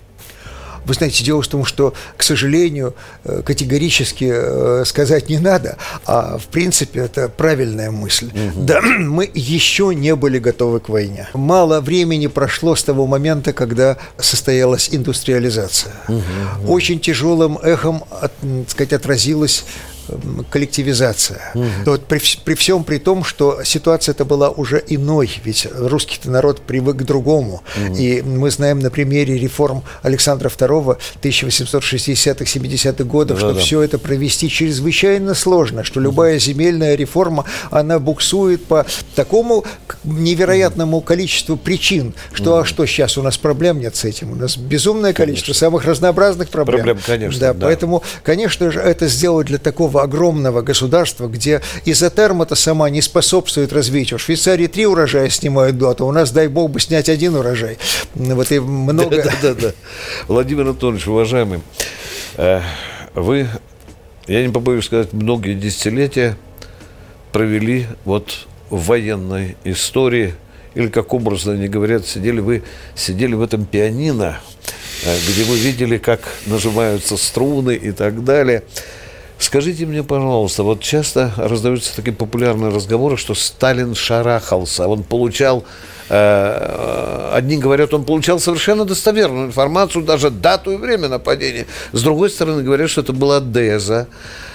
Вы 0.86 0.94
знаете, 0.94 1.24
дело 1.24 1.42
в 1.42 1.48
том, 1.48 1.66
что, 1.66 1.94
к 2.18 2.24
сожалению, 2.24 2.96
э, 3.24 3.42
категорически 3.46 4.32
э, 4.32 4.84
сказать 4.86 5.30
не 5.30 5.38
надо, 5.38 5.78
а 6.06 6.38
в 6.38 6.48
принципе 6.48 7.02
это 7.02 7.30
правильная 7.30 7.92
мысль. 7.92 8.28
Угу. 8.28 8.64
Да, 8.66 8.82
мы 9.00 9.30
еще 9.34 9.94
не 9.94 10.16
были 10.16 10.40
готовы 10.40 10.80
к 10.80 10.90
войне. 10.90 11.28
Мало 11.34 11.82
времени 11.82 12.28
прошло 12.28 12.76
с 12.76 12.84
того 12.84 13.06
момента, 13.06 13.54
когда 13.54 13.98
состоялась 14.18 14.90
индустриализация. 14.92 15.94
Угу. 16.08 16.74
Очень 16.74 17.00
тяжелым 17.00 17.58
эхом, 17.58 18.04
от, 18.10 18.32
сказать, 18.68 18.94
отразилась 18.94 19.66
коллективизация. 20.50 21.52
Угу. 21.56 21.66
Вот 21.86 22.06
при, 22.06 22.22
при 22.44 22.54
всем 22.56 22.84
при 22.84 22.98
том, 22.98 23.24
что 23.24 23.64
ситуация 23.64 24.14
это 24.14 24.26
была 24.26 24.50
уже 24.50 24.84
иной, 24.88 25.30
ведь 25.44 25.68
русский 25.76 26.20
народ 26.26 26.62
привык 26.62 26.98
к 26.98 27.04
другому. 27.04 27.64
Угу. 27.78 27.96
И 27.96 28.22
мы 28.22 28.52
знаем 28.52 28.80
на 28.80 28.90
примере 28.90 29.38
реформ 29.38 29.84
Александра 30.02 30.50
II 30.50 30.98
1860-70-х 31.22 33.04
годов, 33.04 33.40
да, 33.40 33.46
что 33.46 33.54
да. 33.54 33.60
все 33.60 33.82
это 33.82 33.98
провести 34.00 34.50
чрезвычайно 34.50 35.34
сложно, 35.34 35.84
что 35.84 36.00
любая 36.00 36.36
угу. 36.36 36.40
земельная 36.40 36.96
реформа, 36.96 37.46
она 37.72 38.00
буксует 38.00 38.66
по 38.66 38.86
такому 39.16 39.66
невероятному 40.04 41.02
количеству 41.02 41.58
причин, 41.58 42.14
что, 42.34 42.52
угу. 42.52 42.60
а 42.62 42.66
что 42.66 42.86
сейчас 42.86 43.18
у 43.18 43.22
нас 43.22 43.38
проблем 43.38 43.80
нет 43.80 43.96
с 43.96 44.06
этим? 44.06 44.32
У 44.32 44.36
нас 44.36 44.58
безумное 44.58 45.14
количество 45.14 45.54
конечно. 45.54 45.68
самых 45.68 45.86
разнообразных 45.86 46.50
проблем. 46.50 46.84
Проблем, 46.84 47.00
конечно. 47.06 47.40
Да, 47.40 47.54
да. 47.54 47.68
Поэтому, 47.68 48.04
конечно 48.24 48.72
же, 48.72 48.80
это 48.80 49.08
сделать 49.08 49.48
для 49.48 49.58
такого 49.58 49.99
огромного 50.02 50.62
государства, 50.62 51.28
где 51.28 51.62
изотерма-то 51.86 52.56
сама 52.56 52.90
не 52.90 53.02
способствует 53.02 53.74
развитию. 53.74 54.20
В 54.20 54.22
Швейцарии 54.22 54.68
три 54.68 54.86
урожая 54.86 55.30
снимают 55.30 55.78
год, 55.78 56.02
у 56.02 56.12
нас, 56.12 56.32
дай 56.32 56.48
бог, 56.48 56.72
бы 56.72 56.80
снять 56.80 57.10
один 57.10 57.36
урожай. 57.36 57.78
Вот 58.16 58.52
и 58.52 58.60
много... 58.60 59.24
Да, 59.24 59.34
да, 59.42 59.54
да. 59.54 59.72
Владимир 60.28 60.64
Анатольевич, 60.64 61.08
уважаемый, 61.08 61.62
э, 62.38 62.62
вы, 63.14 63.48
я 64.28 64.46
не 64.46 64.52
побоюсь 64.52 64.86
сказать, 64.86 65.14
многие 65.14 65.54
десятилетия 65.54 66.38
провели 67.32 67.88
вот 68.06 68.48
в 68.70 68.86
военной 68.86 69.58
истории, 69.64 70.36
или 70.76 70.88
как 70.88 71.14
образно 71.14 71.54
они 71.54 71.68
говорят, 71.68 72.06
сидели 72.06 72.40
вы, 72.40 72.64
сидели 72.96 73.34
в 73.34 73.42
этом 73.42 73.66
пианино, 73.66 74.40
э, 75.04 75.18
где 75.28 75.44
вы 75.44 75.58
видели, 75.58 75.98
как 75.98 76.22
нажимаются 76.46 77.18
струны 77.18 77.76
и 77.76 77.92
так 77.92 78.24
далее. 78.24 78.64
Скажите 79.40 79.86
мне, 79.86 80.04
пожалуйста, 80.04 80.64
вот 80.64 80.82
часто 80.82 81.32
раздаются 81.38 81.96
такие 81.96 82.14
популярные 82.14 82.72
разговоры, 82.72 83.16
что 83.16 83.34
Сталин 83.34 83.96
шарахался, 83.96 84.86
он 84.86 85.04
получал 85.04 85.64
э, 86.10 87.30
Одни 87.34 87.58
говорят, 87.58 87.94
он 87.94 88.04
получал 88.04 88.42
совершенно 88.42 88.84
достоверную 88.84 89.48
информацию, 89.48 90.04
даже 90.04 90.30
дату 90.30 90.74
и 90.74 90.76
время 90.76 91.08
нападения. 91.08 91.68
С 91.94 92.04
другой 92.04 92.30
стороны, 92.30 92.64
говорят, 92.64 92.90
что 92.90 93.00
это 93.00 93.14
была 93.14 93.40
Деза. 93.40 94.08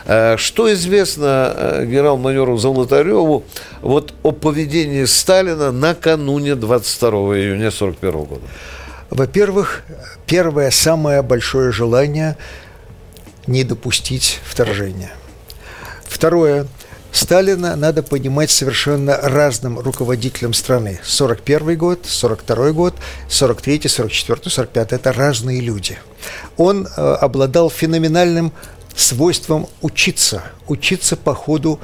Э, 0.05 0.37
что 0.37 0.71
известно 0.75 1.55
э, 1.57 1.87
генерал-майору 1.87 2.59
Золотареву 2.59 3.45
вот 3.81 4.13
о 4.23 4.33
поведении 4.33 5.07
Сталина 5.07 5.73
накануне 5.73 6.57
22 6.57 7.11
июня 7.39 7.69
1941 7.69 8.25
года? 8.25 8.43
Во-первых, 9.09 9.85
первое 10.27 10.71
самое 10.71 11.23
большое 11.23 11.73
желание– 11.73 12.37
не 13.47 13.65
допустить 13.65 14.41
вторжения. 14.45 15.13
Второе. 16.05 16.67
Сталина 17.13 17.77
надо 17.77 18.03
понимать 18.03 18.51
совершенно 18.51 19.17
разным 19.17 19.79
руководителем 19.79 20.53
страны. 20.53 21.01
41 21.05 21.79
год, 21.79 22.01
42 22.07 22.73
год, 22.73 22.95
43, 23.29 23.89
44, 23.89 24.51
45– 24.51 24.93
это 24.95 25.13
разные 25.13 25.61
люди. 25.61 25.97
Он 26.57 26.87
э, 26.87 27.01
обладал 27.01 27.71
феноменальным 27.71 28.53
свойством 28.97 29.69
учиться, 29.81 30.43
учиться 30.67 31.17
по 31.17 31.35
ходу 31.35 31.79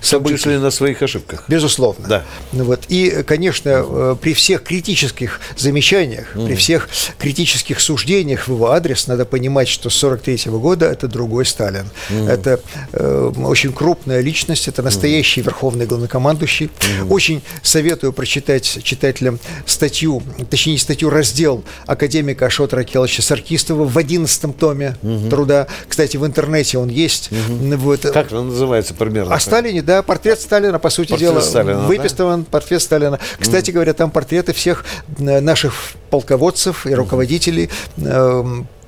том 0.00 0.36
числе 0.36 0.58
на 0.58 0.70
своих 0.70 1.02
ошибках. 1.02 1.44
Безусловно. 1.48 2.08
Да. 2.08 2.24
Ну, 2.52 2.64
вот. 2.64 2.84
И, 2.88 3.22
конечно, 3.26 3.84
э, 3.86 4.16
при 4.20 4.34
всех 4.34 4.62
критических 4.62 5.40
замечаниях, 5.56 6.34
mm. 6.34 6.46
при 6.46 6.54
всех 6.54 6.88
критических 7.18 7.80
суждениях 7.80 8.48
в 8.48 8.52
его 8.52 8.70
адрес 8.70 9.06
надо 9.06 9.24
понимать, 9.24 9.68
что 9.68 9.90
с 9.90 9.94
43 9.94 10.34
-го 10.50 10.60
года 10.60 10.86
это 10.86 11.08
другой 11.08 11.46
Сталин. 11.46 11.86
Mm. 12.10 12.28
Это 12.28 12.60
э, 12.92 13.32
очень 13.38 13.72
крупная 13.72 14.20
личность, 14.20 14.68
это 14.68 14.82
настоящий 14.82 15.40
mm. 15.40 15.44
верховный 15.44 15.86
главнокомандующий. 15.86 16.66
Mm. 16.66 17.08
Очень 17.10 17.42
советую 17.62 18.12
прочитать 18.12 18.78
читателям 18.82 19.38
статью, 19.66 20.22
точнее 20.50 20.74
не 20.74 20.78
статью, 20.78 21.10
раздел 21.10 21.64
академика 21.86 22.46
Ашота 22.46 22.76
Ракеловича 22.76 23.22
Саркистова 23.22 23.84
в 23.84 23.96
11 23.98 24.56
томе 24.56 24.96
mm-hmm. 25.02 25.30
труда. 25.30 25.66
Кстати, 25.88 26.16
в 26.16 26.26
интернете 26.26 26.78
он 26.78 26.88
есть. 26.88 27.30
Mm-hmm. 27.30 27.76
Вот. 27.76 28.00
Как 28.00 28.32
он 28.32 28.48
называется 28.48 28.94
примерно? 28.94 29.34
О 29.34 29.40
Сталине 29.40 29.75
произведение, 29.76 29.82
да, 29.82 30.02
портрет 30.02 30.40
Сталина, 30.40 30.78
по 30.78 30.90
сути 30.90 31.10
Портрет 31.10 31.30
дела, 31.30 31.40
Сталина, 31.40 31.80
да? 31.80 31.86
выписыван 31.86 32.44
портрет 32.44 32.82
Сталина. 32.82 33.18
Кстати 33.38 33.70
говоря, 33.70 33.92
там 33.92 34.10
портреты 34.10 34.52
всех 34.52 34.84
э, 35.18 35.40
наших 35.40 35.74
полководцев 36.10 36.86
и 36.86 36.94
руководителей. 36.94 37.70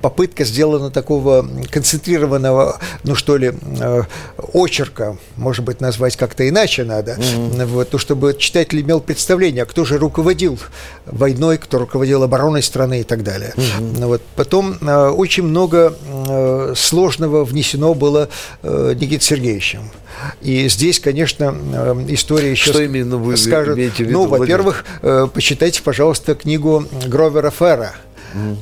Попытка 0.01 0.45
сделана 0.45 0.91
такого 0.91 1.47
концентрированного, 1.69 2.79
ну 3.03 3.15
что 3.15 3.37
ли, 3.37 3.53
э, 3.79 4.03
очерка, 4.53 5.17
может 5.35 5.65
быть, 5.65 5.81
назвать 5.81 6.15
как-то 6.15 6.47
иначе 6.47 6.83
надо, 6.83 7.17
вот, 7.65 7.89
ну, 7.91 7.99
чтобы 7.99 8.35
читатель 8.37 8.81
имел 8.81 9.01
представление, 9.01 9.63
а 9.63 9.65
кто 9.65 9.83
же 9.83 9.97
руководил 9.97 10.57
войной, 11.05 11.57
кто 11.57 11.79
руководил 11.79 12.23
обороной 12.23 12.63
страны 12.63 13.01
и 13.01 13.03
так 13.03 13.23
далее. 13.23 13.53
Ну 13.79 14.07
Вот. 14.07 14.21
Потом 14.35 14.77
э, 14.81 15.09
очень 15.09 15.43
много 15.43 15.95
э, 16.07 16.73
сложного 16.75 17.43
внесено 17.43 17.93
было 17.93 18.29
Никитой 18.63 19.21
Сергеевичем. 19.21 19.89
И 20.41 20.67
здесь, 20.69 20.99
конечно, 20.99 21.55
история 22.07 22.51
еще 22.51 22.71
Что 22.71 22.81
именно 22.81 23.17
вы 23.17 23.37
скажет. 23.37 23.77
виду, 23.77 24.11
Ну, 24.11 24.27
во-первых, 24.27 24.85
почитайте, 25.33 25.81
пожалуйста, 25.81 26.35
книгу 26.35 26.85
Гровера 27.07 27.51
Ферра. 27.51 27.93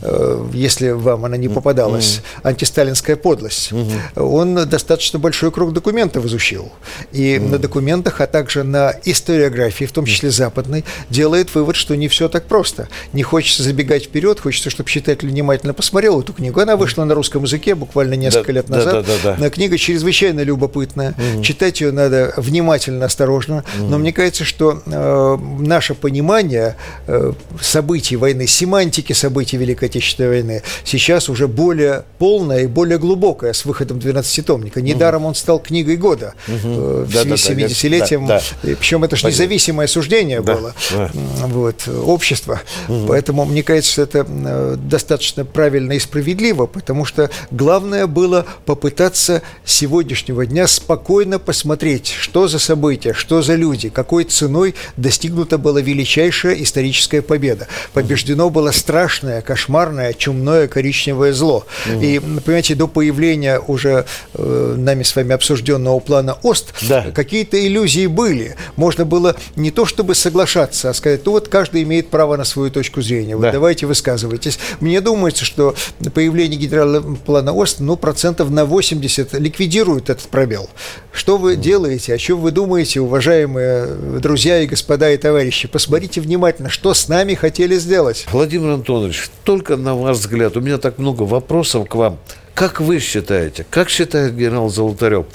Э, 0.02 0.46
Если 0.54 0.90
вам 0.90 1.26
она 1.26 1.38
не 1.38 1.50
попадалась, 1.50 2.22
антисталинская 2.44 3.16
подлость. 3.16 3.72
Он 4.16 4.56
достаточно 4.68 5.20
большой 5.20 5.52
круг 5.52 5.74
документов 5.74 6.26
изучил. 6.26 6.72
И 7.12 7.40
на 7.40 7.58
документах, 7.58 8.22
а 8.22 8.28
также 8.28 8.64
на 8.64 8.94
историографии, 9.06 9.86
в 9.86 9.92
том 9.92 10.06
числе 10.06 10.32
западной, 10.32 10.84
делает 11.10 11.54
вывод, 11.56 11.76
что 11.76 11.96
не 11.96 12.08
все 12.08 12.30
так 12.30 12.46
просто. 12.46 12.88
Не 13.14 13.24
хочется 13.24 13.64
забегать 13.64 14.06
вперед, 14.06 14.40
хочется, 14.40 14.70
чтобы 14.70 14.90
читатель 14.90 15.28
внимательно 15.28 15.74
посмотрел 15.74 16.22
эту 16.22 16.34
книгу. 16.34 16.60
Она 16.60 16.76
вышла 16.78 17.04
на 17.04 17.14
русском 17.14 17.44
языке 17.44 17.76
буквально 17.76 18.14
несколько 18.16 18.48
Да, 18.48 18.54
лет 18.54 18.66
да, 18.68 18.76
назад. 18.78 18.94
да, 19.06 19.14
да, 19.24 19.36
да. 19.38 19.46
Э, 19.46 19.50
Книга 19.50 19.78
чрезвычайно 19.78 20.42
любопытная. 20.42 21.14
Читать 21.42 21.82
ее 21.82 21.92
надо 21.92 22.34
внимательно, 22.38 23.06
осторожно. 23.06 23.64
Но 23.80 23.98
мне 23.98 24.14
кажется, 24.14 24.46
что 24.46 24.82
э, 24.86 25.38
наше 25.60 25.94
понимание 25.94 26.76
э, 27.08 27.34
событий 27.62 28.16
войны, 28.16 28.48
семантики 28.48 29.14
событий 29.14 29.57
Великой 29.58 29.86
Отечественной 29.90 30.30
войны 30.30 30.64
сейчас 30.84 31.30
уже 31.30 31.48
более 31.48 32.04
полное 32.18 32.64
и 32.64 32.68
более 32.68 32.98
глубокое 32.98 33.54
с 33.54 33.66
выходом 33.66 33.98
12-томника. 34.00 34.82
Недаром 34.82 35.26
он 35.26 35.36
стал 35.36 35.60
книгой 35.60 35.98
года 35.98 36.34
э, 36.48 37.06
в 37.08 37.12
Да, 37.14 37.22
связи 37.22 37.30
да, 37.30 37.38
с 37.38 37.44
да, 37.48 37.54
70-летием. 37.54 38.28
да, 38.28 38.42
И 38.64 38.76
Причем 38.76 39.04
это 39.04 39.16
же 39.16 39.28
независимое 39.28 39.88
суждение 39.88 40.42
Да, 40.42 40.56
было 40.56 40.74
да. 40.92 41.10
вот, 41.48 41.88
общества. 41.88 42.62
Поэтому 43.08 43.46
мне 43.46 43.64
кажется, 43.64 43.92
что 43.92 44.02
это 44.04 44.26
э, 44.28 44.76
достаточно 44.78 45.46
правильно 45.46 45.94
и 45.94 46.00
справедливо, 46.00 46.66
потому 46.66 47.06
что 47.06 47.30
главное 47.52 48.08
было 48.08 48.46
попытаться 48.66 49.42
с 49.66 49.74
сегодняшнего 49.74 50.46
дня 50.46 50.68
спокойно 50.68 51.40
посмотреть, 51.40 52.14
что 52.18 52.48
за 52.48 52.60
события, 52.60 53.14
что 53.14 53.42
за 53.42 53.56
люди, 53.56 53.90
какой 53.90 54.24
ценой 54.24 54.76
достигнута 54.98 55.58
была 55.58 55.82
величайшая 55.82 56.62
историческая 56.62 57.22
победа. 57.22 57.68
Побеждено 57.94 58.50
было 58.50 58.72
страшное, 58.72 59.42
кошмарное, 59.48 60.14
чумное 60.14 60.68
коричневое 60.68 61.32
зло. 61.34 61.66
И, 62.02 62.20
понимаете, 62.46 62.76
до 62.76 62.88
появления 62.88 63.60
уже 63.60 64.06
э, 64.34 64.76
нами 64.78 65.04
с 65.04 65.16
вами 65.16 65.34
обсужденного 65.34 66.00
плана 66.00 66.38
ОСТ 66.44 66.74
Да. 66.90 67.06
какие-то 67.16 67.58
иллюзии 67.66 68.08
были. 68.08 68.56
Можно 68.76 69.06
было 69.06 69.36
не 69.56 69.72
то 69.72 69.86
чтобы 69.86 70.16
соглашаться, 70.16 70.90
а 70.90 70.94
сказать, 70.94 71.22
ну 71.26 71.32
вот 71.32 71.48
каждый 71.48 71.84
имеет 71.84 72.10
право 72.10 72.36
на 72.36 72.44
свою 72.44 72.70
точку 72.72 73.02
зрения. 73.02 73.36
Вот 73.38 73.44
Да. 73.44 73.52
давайте 73.52 73.86
высказывайтесь. 73.86 74.60
Мне 74.82 75.00
думается, 75.00 75.46
что 75.46 75.74
появление 76.14 76.60
генерального 76.60 77.16
плана 77.16 77.54
ОСТ, 77.54 77.80
ну, 77.80 77.96
процентов 77.96 78.50
на 78.50 78.66
80 78.66 79.34
ликвидирует 79.40 80.10
этот 80.10 80.28
пробел. 80.28 80.70
Что 81.14 81.38
вы 81.38 81.56
делаете, 81.56 82.14
о 82.14 82.18
чем 82.18 82.42
вы 82.42 82.52
думаете, 82.52 83.00
уважаемые 83.00 83.88
друзья 84.20 84.60
и 84.62 84.68
господа 84.68 85.10
и 85.12 85.18
товарищи? 85.18 85.68
Посмотрите 85.68 86.20
внимательно, 86.22 86.70
что 86.70 86.94
с 86.94 87.08
нами 87.08 87.34
хотели 87.34 87.78
сделать. 87.78 88.26
Владимир 88.32 88.72
Антонович, 88.72 89.30
только 89.48 89.78
на 89.78 89.96
ваш 89.96 90.18
взгляд, 90.18 90.58
у 90.58 90.60
меня 90.60 90.78
так 90.78 90.98
много 90.98 91.24
вопросов 91.24 91.88
к 91.88 91.96
вам. 91.96 92.18
Как 92.54 92.82
вы 92.82 93.00
считаете, 93.00 93.66
как 93.70 93.90
считает 93.90 94.36
генерал 94.36 94.68
Золотарев, 94.68 95.26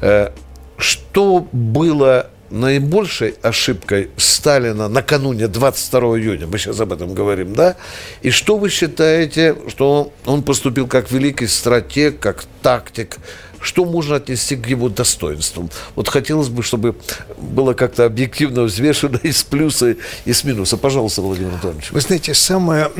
э, 0.00 0.30
что 0.76 1.48
было 1.50 2.30
наибольшей 2.50 3.34
ошибкой 3.42 4.10
Сталина 4.16 4.88
накануне 4.88 5.48
22 5.48 6.00
июня, 6.20 6.46
мы 6.46 6.58
сейчас 6.58 6.78
об 6.78 6.92
этом 6.92 7.12
говорим, 7.12 7.56
да? 7.56 7.74
И 8.22 8.30
что 8.30 8.56
вы 8.56 8.70
считаете, 8.70 9.56
что 9.66 10.12
он 10.26 10.44
поступил 10.44 10.86
как 10.86 11.10
великий 11.10 11.48
стратег, 11.48 12.20
как 12.20 12.44
тактик, 12.62 13.16
что 13.60 13.84
можно 13.84 14.16
отнести 14.16 14.54
к 14.54 14.64
его 14.68 14.88
достоинствам? 14.88 15.70
Вот 15.96 16.06
хотелось 16.06 16.50
бы, 16.50 16.62
чтобы 16.62 16.94
было 17.36 17.72
как-то 17.74 18.04
объективно 18.04 18.62
взвешено 18.62 19.18
из 19.24 19.42
плюса 19.42 19.96
и 20.24 20.32
с 20.32 20.44
минуса. 20.44 20.76
Пожалуйста, 20.76 21.20
Владимир 21.20 21.54
Антонович. 21.54 21.90
Вы 21.90 22.00
знаете, 22.00 22.32
самое 22.32 22.92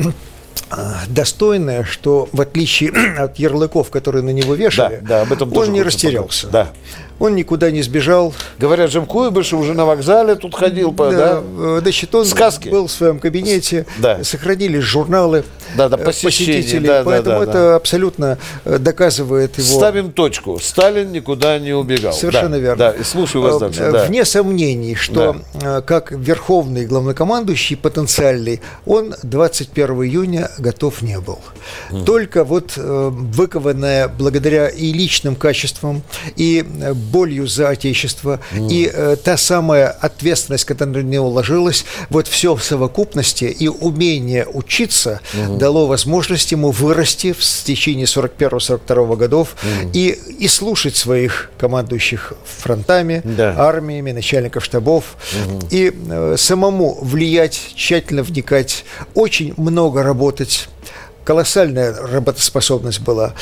достойное, 1.07 1.83
что 1.83 2.29
в 2.31 2.41
отличие 2.41 2.91
от 3.17 3.39
ярлыков, 3.39 3.89
которые 3.89 4.23
на 4.23 4.31
него 4.31 4.53
вешали, 4.55 4.99
Да, 5.01 5.07
да, 5.07 5.21
об 5.21 5.33
этом 5.33 5.55
он 5.55 5.71
не 5.71 5.81
растерялся. 5.81 6.47
поговорить. 6.47 6.71
Он 7.21 7.35
никуда 7.35 7.69
не 7.69 7.83
сбежал. 7.83 8.33
Говорят, 8.57 8.89
Жем 8.89 9.05
Куйбышев 9.05 9.59
уже 9.59 9.73
на 9.75 9.85
вокзале 9.85 10.33
тут 10.33 10.55
ходил, 10.55 10.91
по, 10.91 11.11
да? 11.11 11.43
э, 11.43 11.79
Значит, 11.83 12.15
он 12.15 12.25
Сказки. 12.25 12.67
был 12.67 12.87
в 12.87 12.91
своем 12.91 13.19
кабинете, 13.19 13.85
Да. 13.99 14.23
сохранились 14.23 14.81
журналы 14.81 15.43
Да, 15.77 15.87
да, 15.87 15.97
э, 15.97 16.03
посетителей, 16.03 16.87
да, 16.87 16.99
да, 16.99 17.03
поэтому 17.03 17.37
да, 17.37 17.43
это 17.43 17.53
да. 17.53 17.75
абсолютно 17.75 18.39
э, 18.65 18.79
доказывает 18.79 19.55
его... 19.59 19.67
Ставим 19.77 20.11
точку. 20.11 20.57
Сталин 20.59 21.11
никуда 21.11 21.59
не 21.59 21.73
убегал. 21.73 22.11
Совершенно 22.11 22.55
Да, 22.55 22.57
верно. 22.57 22.77
Да, 22.77 22.91
и 22.91 23.03
слушаю 23.03 23.43
вас 23.43 23.59
дальше. 23.59 23.91
да. 23.91 24.05
Вне 24.05 24.25
сомнений, 24.25 24.95
что 24.95 25.35
э, 25.61 25.81
как 25.85 26.11
верховный 26.11 26.87
главнокомандующий 26.87 27.77
потенциальный, 27.77 28.61
он 28.87 29.13
21 29.21 29.85
июня 30.05 30.49
готов 30.57 31.03
не 31.03 31.19
был. 31.19 31.37
Только 32.03 32.43
вот 32.43 32.73
выкованная 32.77 34.07
благодаря 34.07 34.69
и 34.69 34.91
личным 34.91 35.35
качествам, 35.35 36.01
и 36.35 36.65
болью 37.11 37.47
за 37.47 37.69
Отечество, 37.69 38.39
и 38.69 38.89
э, 38.91 39.15
та 39.23 39.37
самая 39.37 39.89
ответственность, 39.89 40.65
которая 40.65 41.03
на 41.03 41.07
него 41.09 41.29
ложилась, 41.29 41.85
вот 42.09 42.27
все 42.27 42.55
в 42.55 42.63
совокупности 42.63 43.45
и 43.45 43.67
умение 43.67 44.45
учиться 44.51 45.19
дало 45.59 45.87
возможность 45.87 46.51
ему 46.51 46.71
вырасти 46.71 47.33
в 47.33 47.39
течение 47.63 48.05
41-42 48.05 49.15
годов 49.17 49.55
и, 49.93 50.17
и 50.39 50.47
слушать 50.47 50.95
своих 50.95 51.51
командующих 51.57 52.33
фронтами, 52.45 53.21
Да. 53.23 53.55
армиями, 53.57 54.11
начальников 54.11 54.63
штабов, 54.65 55.15
и 55.69 55.93
э, 56.09 56.35
самому 56.37 56.97
влиять, 57.01 57.59
тщательно 57.75 58.23
вникать, 58.23 58.85
очень 59.13 59.53
много 59.57 60.03
работать. 60.03 60.69
Колоссальная 61.23 61.93
работоспособность 61.93 63.01
была. 63.01 63.33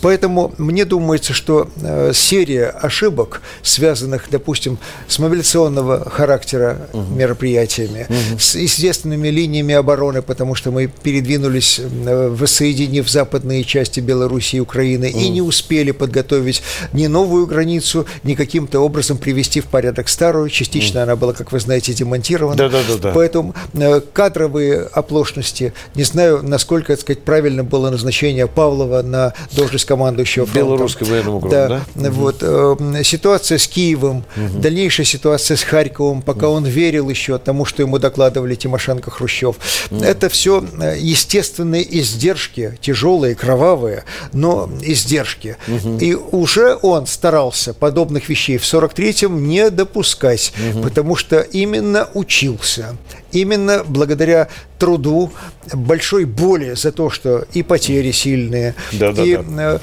Поэтому 0.00 0.52
мне 0.58 0.84
думается, 0.84 1.32
что 1.32 1.68
э, 1.82 2.12
серия 2.14 2.68
ошибок, 2.68 3.42
связанных, 3.62 4.26
допустим, 4.30 4.78
с 5.08 5.18
мобилизационного 5.18 6.08
характера 6.08 6.88
мероприятиями, 6.92 8.06
с 8.38 8.54
естественными 8.54 9.28
линиями 9.28 9.74
обороны, 9.74 10.22
потому 10.22 10.54
что 10.54 10.70
мы 10.70 10.86
передвинулись, 10.86 11.80
э, 11.80 12.28
воссоединив 12.28 13.08
западные 13.08 13.64
части 13.64 14.00
Белоруссии 14.00 14.56
и 14.56 14.60
Украины, 14.60 15.10
и 15.10 15.28
не 15.28 15.42
успели 15.42 15.90
подготовить 15.90 16.62
ни 16.92 17.06
новую 17.06 17.46
границу, 17.46 18.06
ни 18.22 18.34
каким-то 18.34 18.80
образом 18.80 19.18
привести 19.18 19.60
в 19.60 19.66
порядок 19.66 20.08
старую. 20.08 20.48
Частично 20.50 21.02
она 21.02 21.16
была, 21.16 21.32
как 21.32 21.52
вы 21.52 21.60
знаете, 21.60 21.92
демонтирована. 21.92 22.56
Да-да-да-да. 22.56 23.12
Поэтому 23.12 23.54
э, 23.72 24.00
кадровые 24.12 24.88
оплошности, 24.92 25.72
не 25.94 26.04
знаю, 26.04 26.40
насколько, 26.42 26.94
так 26.94 27.00
сказать, 27.00 27.23
правильно 27.24 27.64
было 27.64 27.90
назначение 27.90 28.46
Павлова 28.46 29.02
на 29.02 29.34
должность 29.52 29.84
командующего 29.84 30.46
фронтом. 30.46 30.68
Белорусской 30.68 31.06
военным 31.06 31.34
округом, 31.36 31.50
да? 31.94 32.10
Вот, 32.10 32.36
э, 32.40 33.02
ситуация 33.04 33.58
с 33.58 33.66
Киевом, 33.66 34.24
дальнейшая 34.36 35.06
ситуация 35.06 35.56
с 35.56 35.62
Харьковом, 35.62 36.22
пока 36.22 36.48
он 36.48 36.64
верил 36.64 37.08
еще 37.08 37.38
тому, 37.38 37.64
что 37.64 37.82
ему 37.82 37.98
докладывали 37.98 38.54
Тимошенко, 38.54 39.10
Хрущев. 39.10 39.56
Это 39.90 40.28
все 40.28 40.64
естественные 40.96 41.84
издержки, 42.00 42.78
тяжелые, 42.80 43.34
кровавые, 43.34 44.04
но 44.32 44.70
издержки. 44.82 45.56
И 46.00 46.14
уже 46.14 46.78
он 46.82 47.06
старался 47.06 47.74
подобных 47.74 48.28
вещей 48.28 48.58
в 48.58 48.62
43-м 48.62 49.46
не 49.46 49.70
допускать, 49.70 50.52
потому 50.82 51.16
что 51.16 51.40
именно 51.40 52.08
учился. 52.14 52.96
Именно 53.34 53.82
благодаря 53.84 54.48
труду, 54.78 55.30
большой 55.72 56.24
боли 56.24 56.74
за 56.74 56.92
то, 56.92 57.10
что 57.10 57.44
и 57.52 57.62
потери 57.62 58.12
сильные, 58.12 58.74
Да-да-да. 58.92 59.24
и 59.24 59.36
э, 59.36 59.78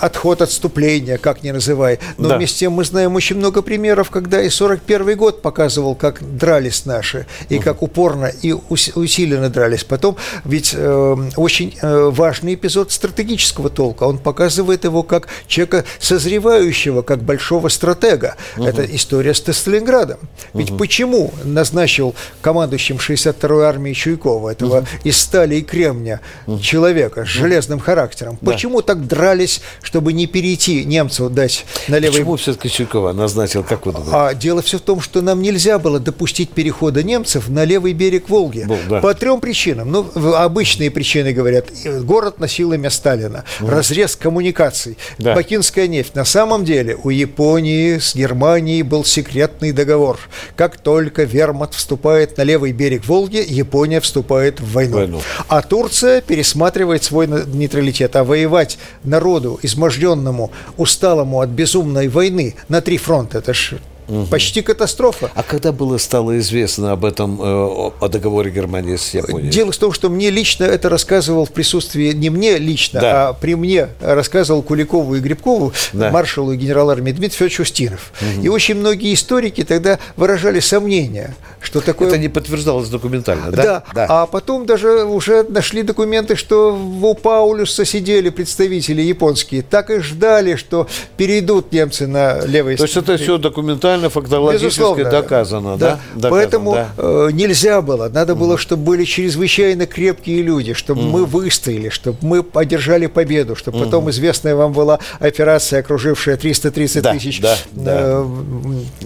отход, 0.00 0.42
отступление, 0.42 1.18
как 1.18 1.42
ни 1.42 1.50
называй. 1.50 1.98
Но 2.18 2.28
да. 2.28 2.36
вместе 2.36 2.56
с 2.56 2.58
тем 2.60 2.72
мы 2.72 2.84
знаем 2.84 3.14
очень 3.14 3.36
много 3.36 3.62
примеров, 3.62 4.10
когда 4.10 4.42
и 4.42 4.48
41 4.48 5.16
год 5.16 5.42
показывал, 5.42 5.94
как 5.94 6.22
дрались 6.36 6.84
наши, 6.86 7.26
и 7.48 7.56
угу. 7.56 7.64
как 7.64 7.82
упорно 7.82 8.26
и 8.26 8.52
усиленно 8.52 9.48
дрались. 9.48 9.84
Потом, 9.84 10.16
ведь 10.44 10.74
э, 10.76 11.16
очень 11.36 11.76
э, 11.80 12.10
важный 12.10 12.54
эпизод 12.54 12.92
стратегического 12.92 13.70
толка. 13.70 14.04
Он 14.04 14.18
показывает 14.18 14.84
его 14.84 15.02
как 15.02 15.28
человека 15.46 15.84
созревающего, 15.98 17.02
как 17.02 17.22
большого 17.22 17.68
стратега. 17.68 18.36
Угу. 18.56 18.66
Это 18.66 18.84
история 18.84 19.34
с 19.34 19.42
Сталинградом. 19.52 20.18
Ведь 20.54 20.70
угу. 20.70 20.78
почему 20.78 21.32
назначил 21.44 22.14
командующим 22.40 22.96
62-й 22.96 23.64
армией 23.64 23.94
Чуйкова, 23.94 24.50
этого 24.50 24.78
угу. 24.78 24.86
из 25.04 25.16
стали 25.18 25.56
и 25.56 25.62
кремня 25.62 26.20
угу. 26.46 26.60
человека 26.60 27.24
с 27.24 27.28
железным 27.28 27.80
характером? 27.80 28.38
Да. 28.40 28.52
Почему 28.52 28.82
так 28.82 29.06
дрались, 29.06 29.62
чтобы 29.82 30.12
не 30.12 30.26
перейти 30.26 30.84
немцу 30.84 31.30
дать 31.30 31.64
на 31.88 31.98
левый... 31.98 32.18
Почему 32.18 32.36
все-таки 32.36 32.68
Чуйкова 32.68 33.12
назначил, 33.12 33.64
как 33.64 33.86
вы 33.86 33.92
думаете? 33.92 34.12
А 34.14 34.34
дело 34.34 34.62
все 34.62 34.78
в 34.78 34.82
том, 34.82 35.00
что 35.00 35.20
нам 35.20 35.42
нельзя 35.42 35.78
было 35.78 35.98
допустить 35.98 36.50
перехода 36.50 37.02
немцев 37.02 37.48
на 37.48 37.64
левый 37.64 37.92
берег 37.92 38.28
Волги. 38.28 38.64
Был, 38.66 38.78
да. 38.88 39.00
По 39.00 39.14
трем 39.14 39.40
причинам. 39.40 39.90
Ну, 39.90 40.10
обычные 40.34 40.90
причины 40.90 41.32
говорят. 41.32 41.66
Город 42.02 42.38
носил 42.38 42.72
имя 42.72 42.90
Сталина. 42.90 43.44
Угу. 43.60 43.70
Разрез 43.70 44.16
коммуникаций. 44.16 44.96
Да. 45.18 45.34
Бакинская 45.34 45.86
нефть. 45.86 46.14
На 46.14 46.24
самом 46.24 46.64
деле 46.64 46.96
у 47.02 47.10
Японии 47.10 47.98
с 47.98 48.14
Германией 48.14 48.82
был 48.82 49.04
секретный 49.04 49.72
договор. 49.72 50.18
Как 50.56 50.76
только 50.76 51.24
вермат 51.24 51.74
вступает 51.74 52.36
на 52.36 52.42
левый 52.42 52.72
берег 52.72 53.06
Волги, 53.06 53.44
Япония 53.46 54.00
вступает 54.00 54.60
в 54.60 54.72
войну. 54.72 54.96
войну. 54.96 55.20
А 55.48 55.62
Турция 55.62 56.20
пересматривает 56.20 57.04
свой 57.04 57.26
нейтралитет. 57.26 58.16
А 58.16 58.24
воевать 58.24 58.78
народу, 59.04 59.58
изможденному, 59.62 60.50
усталому 60.76 61.40
от 61.40 61.50
безумной 61.50 62.08
войны 62.08 62.54
на 62.68 62.80
три 62.80 62.98
фронта, 62.98 63.38
это 63.38 63.54
же 63.54 63.80
Угу. 64.12 64.26
Почти 64.26 64.60
катастрофа. 64.60 65.30
А 65.34 65.42
когда 65.42 65.72
было 65.72 65.96
стало 65.96 66.38
известно 66.38 66.92
об 66.92 67.04
этом, 67.04 67.40
э, 67.40 67.44
о 67.44 68.08
договоре 68.08 68.50
Германии 68.50 68.96
с 68.96 69.14
Японией? 69.14 69.50
Дело 69.50 69.72
в 69.72 69.76
том, 69.78 69.92
что 69.92 70.10
мне 70.10 70.28
лично 70.28 70.64
это 70.64 70.90
рассказывал 70.90 71.46
в 71.46 71.50
присутствии, 71.50 72.12
не 72.12 72.28
мне 72.28 72.58
лично, 72.58 73.00
да. 73.00 73.28
а 73.28 73.32
при 73.32 73.54
мне 73.54 73.88
рассказывал 74.00 74.62
Куликову 74.62 75.14
и 75.14 75.20
Грибкову, 75.20 75.72
да. 75.94 76.10
маршалу 76.10 76.52
и 76.52 76.56
генерал 76.56 76.90
армии 76.90 77.12
Дмитрий 77.12 77.36
Федорович 77.36 77.60
Устинов. 77.60 78.12
Угу. 78.20 78.44
И 78.44 78.48
очень 78.48 78.74
многие 78.74 79.14
историки 79.14 79.64
тогда 79.64 79.98
выражали 80.16 80.60
сомнения, 80.60 81.34
что 81.60 81.80
такое... 81.80 82.08
Это 82.08 82.18
не 82.18 82.28
подтверждалось 82.28 82.90
документально, 82.90 83.50
да? 83.50 83.62
Да, 83.62 83.84
да. 83.94 84.06
а 84.10 84.26
потом 84.26 84.66
даже 84.66 85.04
уже 85.04 85.42
нашли 85.44 85.82
документы, 85.82 86.36
что 86.36 86.76
у 86.76 87.14
Паулюса 87.14 87.86
сидели 87.86 88.28
представители 88.28 89.00
японские, 89.00 89.62
так 89.62 89.88
и 89.88 90.00
ждали, 90.00 90.56
что 90.56 90.86
перейдут 91.16 91.72
немцы 91.72 92.06
на 92.06 92.44
левый... 92.44 92.76
То 92.76 92.84
есть 92.84 92.96
это 92.96 93.16
все 93.16 93.38
документально 93.38 94.01
документально, 94.02 94.10
фактологически 94.10 94.64
Безусловно, 94.64 95.10
доказано, 95.10 95.76
да? 95.76 95.90
да? 95.90 96.00
Доказано, 96.14 96.30
Поэтому 96.30 96.74
да. 96.74 96.88
Э, 96.96 97.28
нельзя 97.32 97.82
было. 97.82 98.08
Надо 98.08 98.34
было, 98.34 98.58
чтобы 98.58 98.84
были 98.84 99.04
чрезвычайно 99.04 99.86
крепкие 99.86 100.42
люди, 100.42 100.74
чтобы 100.74 101.02
мы 101.02 101.24
выстояли, 101.24 101.88
чтобы 101.88 102.18
мы 102.22 102.44
одержали 102.54 103.06
победу, 103.06 103.56
чтобы 103.56 103.84
потом 103.84 104.10
известная 104.10 104.54
вам 104.54 104.72
была 104.72 104.98
операция, 105.18 105.80
окружившая 105.80 106.36
330 106.36 107.02
да, 107.02 107.12
тысяч 107.12 107.40
да, 107.40 107.56
да. 107.72 108.24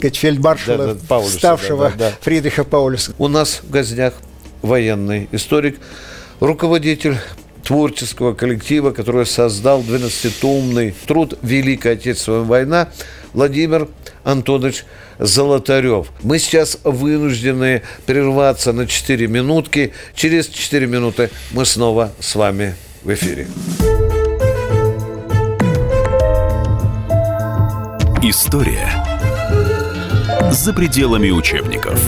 Э, 0.03 0.11
фельдмаршала, 0.11 0.79
да, 0.79 0.95
да, 0.95 1.01
Паулюса, 1.09 1.39
ставшего 1.39 1.85
да, 1.91 1.91
да, 1.91 2.11
да. 2.11 2.13
Фридриха 2.21 2.65
Паулюса. 2.65 3.13
У 3.19 3.29
нас 3.29 3.61
в 3.63 3.71
гостях 3.71 4.15
военный 4.63 5.29
историк, 5.33 5.79
руководитель 6.41 7.19
творческого 7.67 8.33
коллектива, 8.33 8.93
который 8.93 9.27
создал 9.27 9.81
12-томный 9.81 10.95
труд 11.07 11.37
«Великая 11.43 11.95
Отечественная 11.95 12.43
война» 12.43 12.89
Владимир 13.37 13.87
Антонович 14.25 14.87
Золотарев. 15.19 16.11
Мы 16.23 16.39
сейчас 16.39 16.79
вынуждены 16.85 17.83
прерваться 18.07 18.73
на 18.73 18.87
4 18.87 19.27
минутки. 19.27 19.93
Через 20.15 20.49
4 20.49 20.87
минуты 20.87 21.31
мы 21.51 21.67
снова 21.67 22.13
с 22.19 22.35
вами 22.35 22.75
в 23.05 23.13
эфире. 23.13 23.47
История 28.23 28.89
за 30.51 30.73
пределами 30.73 31.31
учебников. 31.31 32.01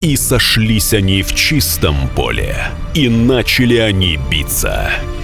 И 0.00 0.16
сошлись 0.16 0.94
они 0.94 1.24
в 1.24 1.34
чистом 1.34 2.08
поле, 2.14 2.54
и 2.94 3.08
начали 3.08 3.78
они 3.78 4.16
биться– 4.30 4.92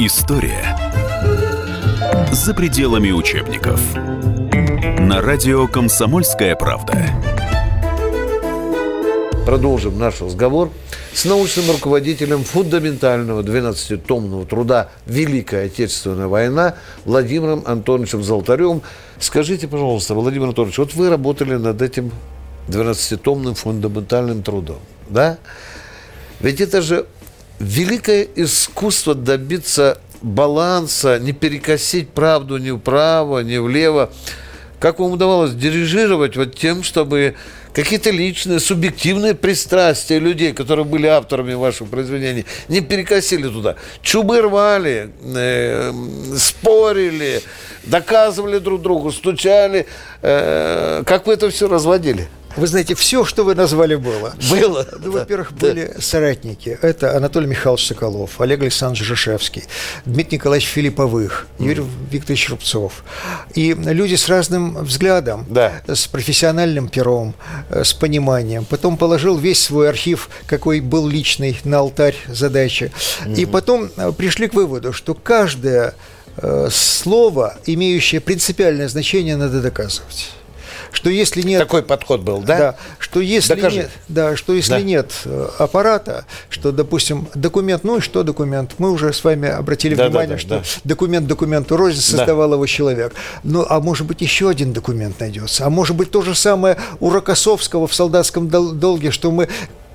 История 0.00 0.76
за 2.30 2.54
пределами 2.54 3.10
учебников. 3.10 3.80
На 5.00 5.20
радио 5.20 5.66
«Комсомольская 5.66 6.54
правда». 6.54 7.04
Продолжим 9.44 9.98
наш 9.98 10.20
разговор 10.20 10.70
с 11.12 11.24
научным 11.24 11.72
руководителем 11.72 12.44
фундаментального 12.44 13.42
12-томного 13.42 14.46
труда 14.46 14.90
«Великая 15.06 15.66
Отечественная 15.66 16.28
война» 16.28 16.76
Владимиром 17.04 17.64
Антоновичем 17.66 18.22
Золотаревым. 18.22 18.82
Скажите, 19.18 19.66
пожалуйста, 19.66 20.14
Владимир 20.14 20.44
Анатольевич, 20.44 20.78
вот 20.78 20.94
вы 20.94 21.10
работали 21.10 21.56
над 21.56 21.82
этим 21.82 22.12
12-томным 22.68 23.56
фундаментальным 23.56 24.44
трудом, 24.44 24.78
да? 25.08 25.38
Ведь 26.38 26.60
это 26.60 26.82
же 26.82 27.06
великое 27.58 28.26
искусство 28.36 29.14
добиться 29.14 30.00
баланса, 30.22 31.18
не 31.18 31.32
перекосить 31.32 32.10
правду 32.10 32.58
ни 32.58 32.70
вправо, 32.70 33.40
ни 33.40 33.56
влево. 33.58 34.10
Как 34.80 35.00
вам 35.00 35.12
удавалось 35.12 35.54
дирижировать 35.54 36.36
вот 36.36 36.54
тем, 36.54 36.84
чтобы 36.84 37.34
какие-то 37.72 38.10
личные, 38.10 38.60
субъективные 38.60 39.34
пристрастия 39.34 40.18
людей, 40.18 40.52
которые 40.52 40.84
были 40.84 41.06
авторами 41.06 41.54
ваших 41.54 41.88
произведений, 41.88 42.44
не 42.68 42.80
перекосили 42.80 43.48
туда. 43.48 43.74
Чубы 44.02 44.40
рвали, 44.40 45.10
э, 45.22 45.92
спорили, 46.36 47.42
доказывали 47.84 48.58
друг 48.58 48.82
другу, 48.82 49.10
стучали. 49.10 49.86
Э, 50.22 51.02
как 51.04 51.26
вы 51.26 51.34
это 51.34 51.50
все 51.50 51.68
разводили? 51.68 52.28
Вы 52.58 52.66
знаете, 52.66 52.96
все, 52.96 53.24
что 53.24 53.44
вы 53.44 53.54
назвали, 53.54 53.94
было. 53.94 54.34
Было. 54.50 54.86
Ну, 54.92 55.12
да, 55.12 55.18
во-первых, 55.20 55.52
да. 55.52 55.68
были 55.68 55.94
соратники. 56.00 56.76
Это 56.82 57.16
Анатолий 57.16 57.46
Михайлович 57.46 57.86
Соколов, 57.86 58.40
Олег 58.40 58.62
Александрович 58.62 59.04
Жишевский, 59.04 59.62
Дмитрий 60.04 60.38
Николаевич 60.38 60.68
Филипповых, 60.68 61.46
mm. 61.58 61.64
Юрий 61.64 61.84
Викторович 62.10 62.50
Рубцов. 62.50 63.04
И 63.54 63.74
люди 63.74 64.16
с 64.16 64.28
разным 64.28 64.76
взглядом, 64.84 65.46
да. 65.48 65.82
с 65.86 66.08
профессиональным 66.08 66.88
пером, 66.88 67.34
э, 67.70 67.84
с 67.84 67.92
пониманием. 67.92 68.64
Потом 68.64 68.96
положил 68.96 69.38
весь 69.38 69.62
свой 69.62 69.88
архив, 69.88 70.28
какой 70.46 70.80
был 70.80 71.06
личный, 71.06 71.60
на 71.62 71.78
алтарь 71.78 72.16
задачи. 72.26 72.90
Mm-hmm. 73.24 73.34
И 73.36 73.46
потом 73.46 73.90
э, 73.96 74.10
пришли 74.10 74.48
к 74.48 74.54
выводу, 74.54 74.92
что 74.92 75.14
каждое 75.14 75.94
э, 76.36 76.68
слово, 76.72 77.56
имеющее 77.66 78.20
принципиальное 78.20 78.88
значение, 78.88 79.36
надо 79.36 79.60
доказывать 79.60 80.32
что 80.92 81.10
если 81.10 81.42
нет... 81.42 81.60
Такой 81.60 81.82
подход 81.82 82.20
был, 82.20 82.40
да? 82.40 82.58
Да, 82.58 82.76
что 82.98 83.20
если, 83.20 83.54
Докажи. 83.54 83.76
нет, 83.76 83.90
да, 84.08 84.36
что 84.36 84.54
если 84.54 84.72
да. 84.72 84.80
нет 84.80 85.12
э, 85.24 85.48
аппарата, 85.58 86.24
что, 86.48 86.72
допустим, 86.72 87.28
документ, 87.34 87.84
ну 87.84 87.98
и 87.98 88.00
что 88.00 88.22
документ? 88.22 88.74
Мы 88.78 88.90
уже 88.90 89.12
с 89.12 89.22
вами 89.24 89.48
обратили 89.48 89.94
да, 89.94 90.08
внимание, 90.08 90.36
да, 90.36 90.56
да, 90.58 90.62
что 90.62 90.78
да. 90.78 90.80
документ 90.84 91.26
документу 91.26 91.76
рознь 91.76 92.00
создавал 92.00 92.48
да. 92.50 92.54
его 92.56 92.66
человек. 92.66 93.14
Ну, 93.42 93.64
а 93.68 93.80
может 93.80 94.06
быть, 94.06 94.20
еще 94.20 94.48
один 94.48 94.72
документ 94.72 95.20
найдется. 95.20 95.66
А 95.66 95.70
может 95.70 95.96
быть, 95.96 96.10
то 96.10 96.22
же 96.22 96.34
самое 96.34 96.76
у 97.00 97.10
Рокоссовского 97.10 97.86
в 97.86 97.94
солдатском 97.94 98.48
долге, 98.48 99.10
что 99.10 99.30
мы 99.30 99.48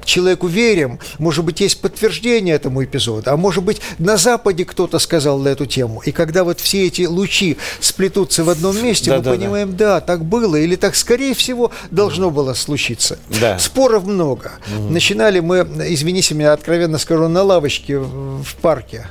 человеку 0.05 0.47
верим, 0.47 0.99
может 1.19 1.43
быть, 1.45 1.59
есть 1.61 1.81
подтверждение 1.81 2.55
этому 2.55 2.83
эпизоду, 2.83 3.29
а 3.31 3.37
может 3.37 3.63
быть, 3.63 3.81
на 3.99 4.17
Западе 4.17 4.65
кто-то 4.65 4.99
сказал 4.99 5.39
на 5.39 5.49
эту 5.49 5.65
тему. 5.65 6.01
И 6.05 6.11
когда 6.11 6.43
вот 6.43 6.59
все 6.59 6.85
эти 6.87 7.05
лучи 7.05 7.57
сплетутся 7.79 8.43
в 8.43 8.49
одном 8.49 8.81
месте, 8.83 9.09
Да, 9.11 9.17
мы 9.17 9.23
да, 9.23 9.31
да. 9.31 9.37
понимаем, 9.37 9.75
да. 9.75 10.01
так 10.01 10.23
было, 10.25 10.55
или 10.55 10.75
так, 10.75 10.95
скорее 10.95 11.33
всего, 11.33 11.71
должно 11.91 12.29
было 12.29 12.53
случиться. 12.53 13.19
Да. 13.41 13.59
Споров 13.59 14.05
много. 14.05 14.51
Начинали 14.89 15.39
мы, 15.39 15.59
извините 15.87 16.35
меня, 16.35 16.53
откровенно 16.53 16.97
скажу, 16.97 17.27
на 17.27 17.43
лавочке 17.43 17.97
в 17.99 18.55
парке. 18.61 19.07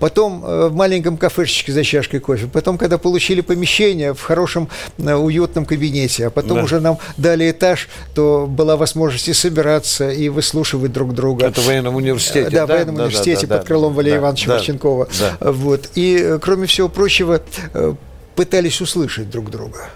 Потом 0.00 0.44
э, 0.44 0.68
в 0.68 0.74
маленьком 0.74 1.16
кафешечке 1.16 1.72
за 1.72 1.82
чашкой 1.84 2.20
кофе. 2.20 2.46
Потом, 2.46 2.78
когда 2.78 2.98
получили 2.98 3.40
помещение 3.40 4.14
в 4.14 4.20
хорошем 4.22 4.68
э, 4.98 5.14
уютном 5.14 5.64
кабинете. 5.64 6.26
А 6.26 6.30
потом 6.30 6.58
Да. 6.58 6.64
уже 6.64 6.80
нам 6.80 6.98
дали 7.16 7.50
этаж, 7.50 7.88
то 8.14 8.46
была 8.48 8.76
возможность 8.76 9.28
и 9.28 9.32
собираться, 9.32 10.10
и 10.10 10.28
выслушивать 10.28 10.92
друг 10.92 11.14
друга. 11.14 11.46
Это 11.46 11.60
в 11.60 11.66
военном 11.66 11.96
университете, 11.96 12.50
Да, 12.50 12.64
в 12.64 12.68
да? 12.68 12.74
военном 12.74 12.94
Да, 12.94 13.02
да, 13.02 13.06
университете 13.08 13.46
да, 13.46 13.58
под 13.58 13.66
крылом 13.66 13.92
да, 13.92 13.96
Валерия 13.96 14.16
да, 14.16 14.22
Ивановича 14.22 14.46
да, 14.46 14.54
Марченкова. 14.54 15.08
да. 15.18 15.52
Вот. 15.52 15.88
И, 15.94 16.18
э, 16.20 16.38
кроме 16.40 16.66
всего 16.66 16.88
прочего, 16.88 17.40
э, 17.74 17.94
пытались 18.36 18.80
услышать 18.80 19.30
друг 19.30 19.50
друга. 19.50 19.88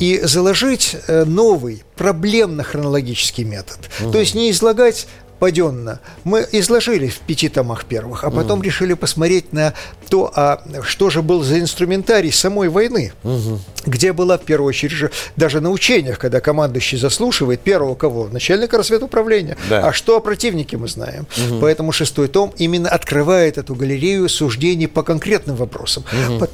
И 0.00 0.20
заложить 0.22 0.96
э, 1.08 1.24
новый 1.24 1.82
проблемно-хронологический 1.96 3.44
метод. 3.44 3.78
То 4.12 4.18
есть 4.18 4.34
не 4.34 4.50
излагать 4.50 5.06
паденно. 5.38 6.00
Мы 6.24 6.46
изложили 6.52 7.08
в 7.08 7.18
пяти 7.20 7.48
томах 7.48 7.84
первых, 7.84 8.24
а 8.24 8.30
потом 8.30 8.62
решили 8.62 8.94
посмотреть 8.94 9.52
на 9.52 9.74
то, 10.08 10.30
а 10.34 10.62
что 10.82 11.10
же 11.10 11.22
был 11.22 11.42
за 11.42 11.60
инструментарий 11.60 12.32
самой 12.32 12.68
войны, 12.68 13.12
где 13.84 14.12
была 14.12 14.38
в 14.38 14.42
первую 14.42 14.68
очередь 14.68 14.92
же 14.92 15.10
даже 15.36 15.60
на 15.60 15.70
учениях, 15.70 16.18
когда 16.18 16.40
командующий 16.40 16.98
заслушивает 16.98 17.60
первого 17.60 17.94
кого? 17.94 18.28
Начальника 18.28 18.78
разведуправления. 18.78 19.56
Да. 19.68 19.88
А 19.88 19.92
что 19.92 20.16
о 20.16 20.20
противнике 20.20 20.76
мы 20.76 20.88
знаем. 20.88 21.26
Поэтому 21.60 21.92
шестой 21.92 22.28
том 22.28 22.52
именно 22.56 22.88
открывает 22.88 23.58
эту 23.58 23.74
галерею 23.74 24.28
суждений 24.28 24.86
по 24.86 25.02
конкретным 25.02 25.56
вопросам. 25.56 26.04
Пот- 26.38 26.50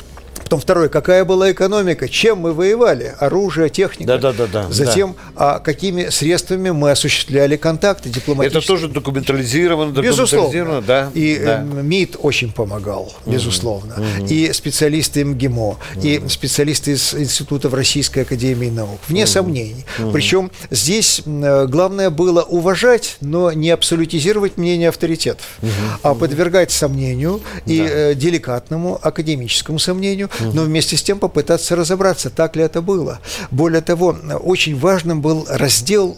Потом 0.52 0.60
второе, 0.60 0.90
какая 0.90 1.24
была 1.24 1.50
экономика, 1.50 2.10
чем 2.10 2.40
мы 2.40 2.52
воевали, 2.52 3.14
оружие, 3.18 3.70
техника. 3.70 4.18
Да-да-да-да, 4.18 4.70
Затем, 4.70 5.16
а 5.34 5.60
какими 5.60 6.10
средствами 6.10 6.68
мы 6.68 6.90
осуществляли 6.90 7.56
контакты 7.56 8.10
дипломатические. 8.10 8.58
Это 8.58 8.66
тоже 8.66 8.88
документализировано, 8.88 9.92
Безусловно. 9.92 10.48
документализировано, 10.52 10.82
да. 10.82 11.10
И 11.14 11.40
да. 11.42 11.62
э, 11.62 11.82
МИД 11.82 12.16
очень 12.18 12.52
помогал, 12.52 13.14
безусловно. 13.24 13.94
И 14.28 14.52
специалисты 14.52 15.24
МГИМО, 15.24 15.78
и 16.02 16.22
специалисты 16.28 16.90
из 16.92 17.14
институтов 17.14 17.72
Российской 17.72 18.20
Академии 18.24 18.68
Наук. 18.68 19.00
Вне 19.08 19.26
сомнений. 19.26 19.86
Причем 20.12 20.50
здесь 20.70 21.22
э, 21.24 21.66
главное 21.66 22.10
было 22.10 22.42
уважать, 22.42 23.16
но 23.22 23.52
не 23.52 23.70
абсолютизировать 23.70 24.58
мнение 24.58 24.90
авторитетов, 24.90 25.46
а 26.02 26.14
подвергать 26.14 26.70
сомнению 26.72 27.40
и 27.64 27.80
э, 27.80 28.14
деликатному 28.14 28.98
академическому 29.00 29.78
сомнению, 29.78 30.28
но 30.52 30.62
вместе 30.62 30.96
с 30.96 31.02
тем 31.02 31.18
попытаться 31.18 31.76
разобраться, 31.76 32.30
так 32.30 32.56
ли 32.56 32.62
это 32.62 32.82
было. 32.82 33.20
Более 33.50 33.82
того, 33.82 34.16
очень 34.42 34.78
важным 34.78 35.20
был 35.20 35.46
раздел 35.48 36.16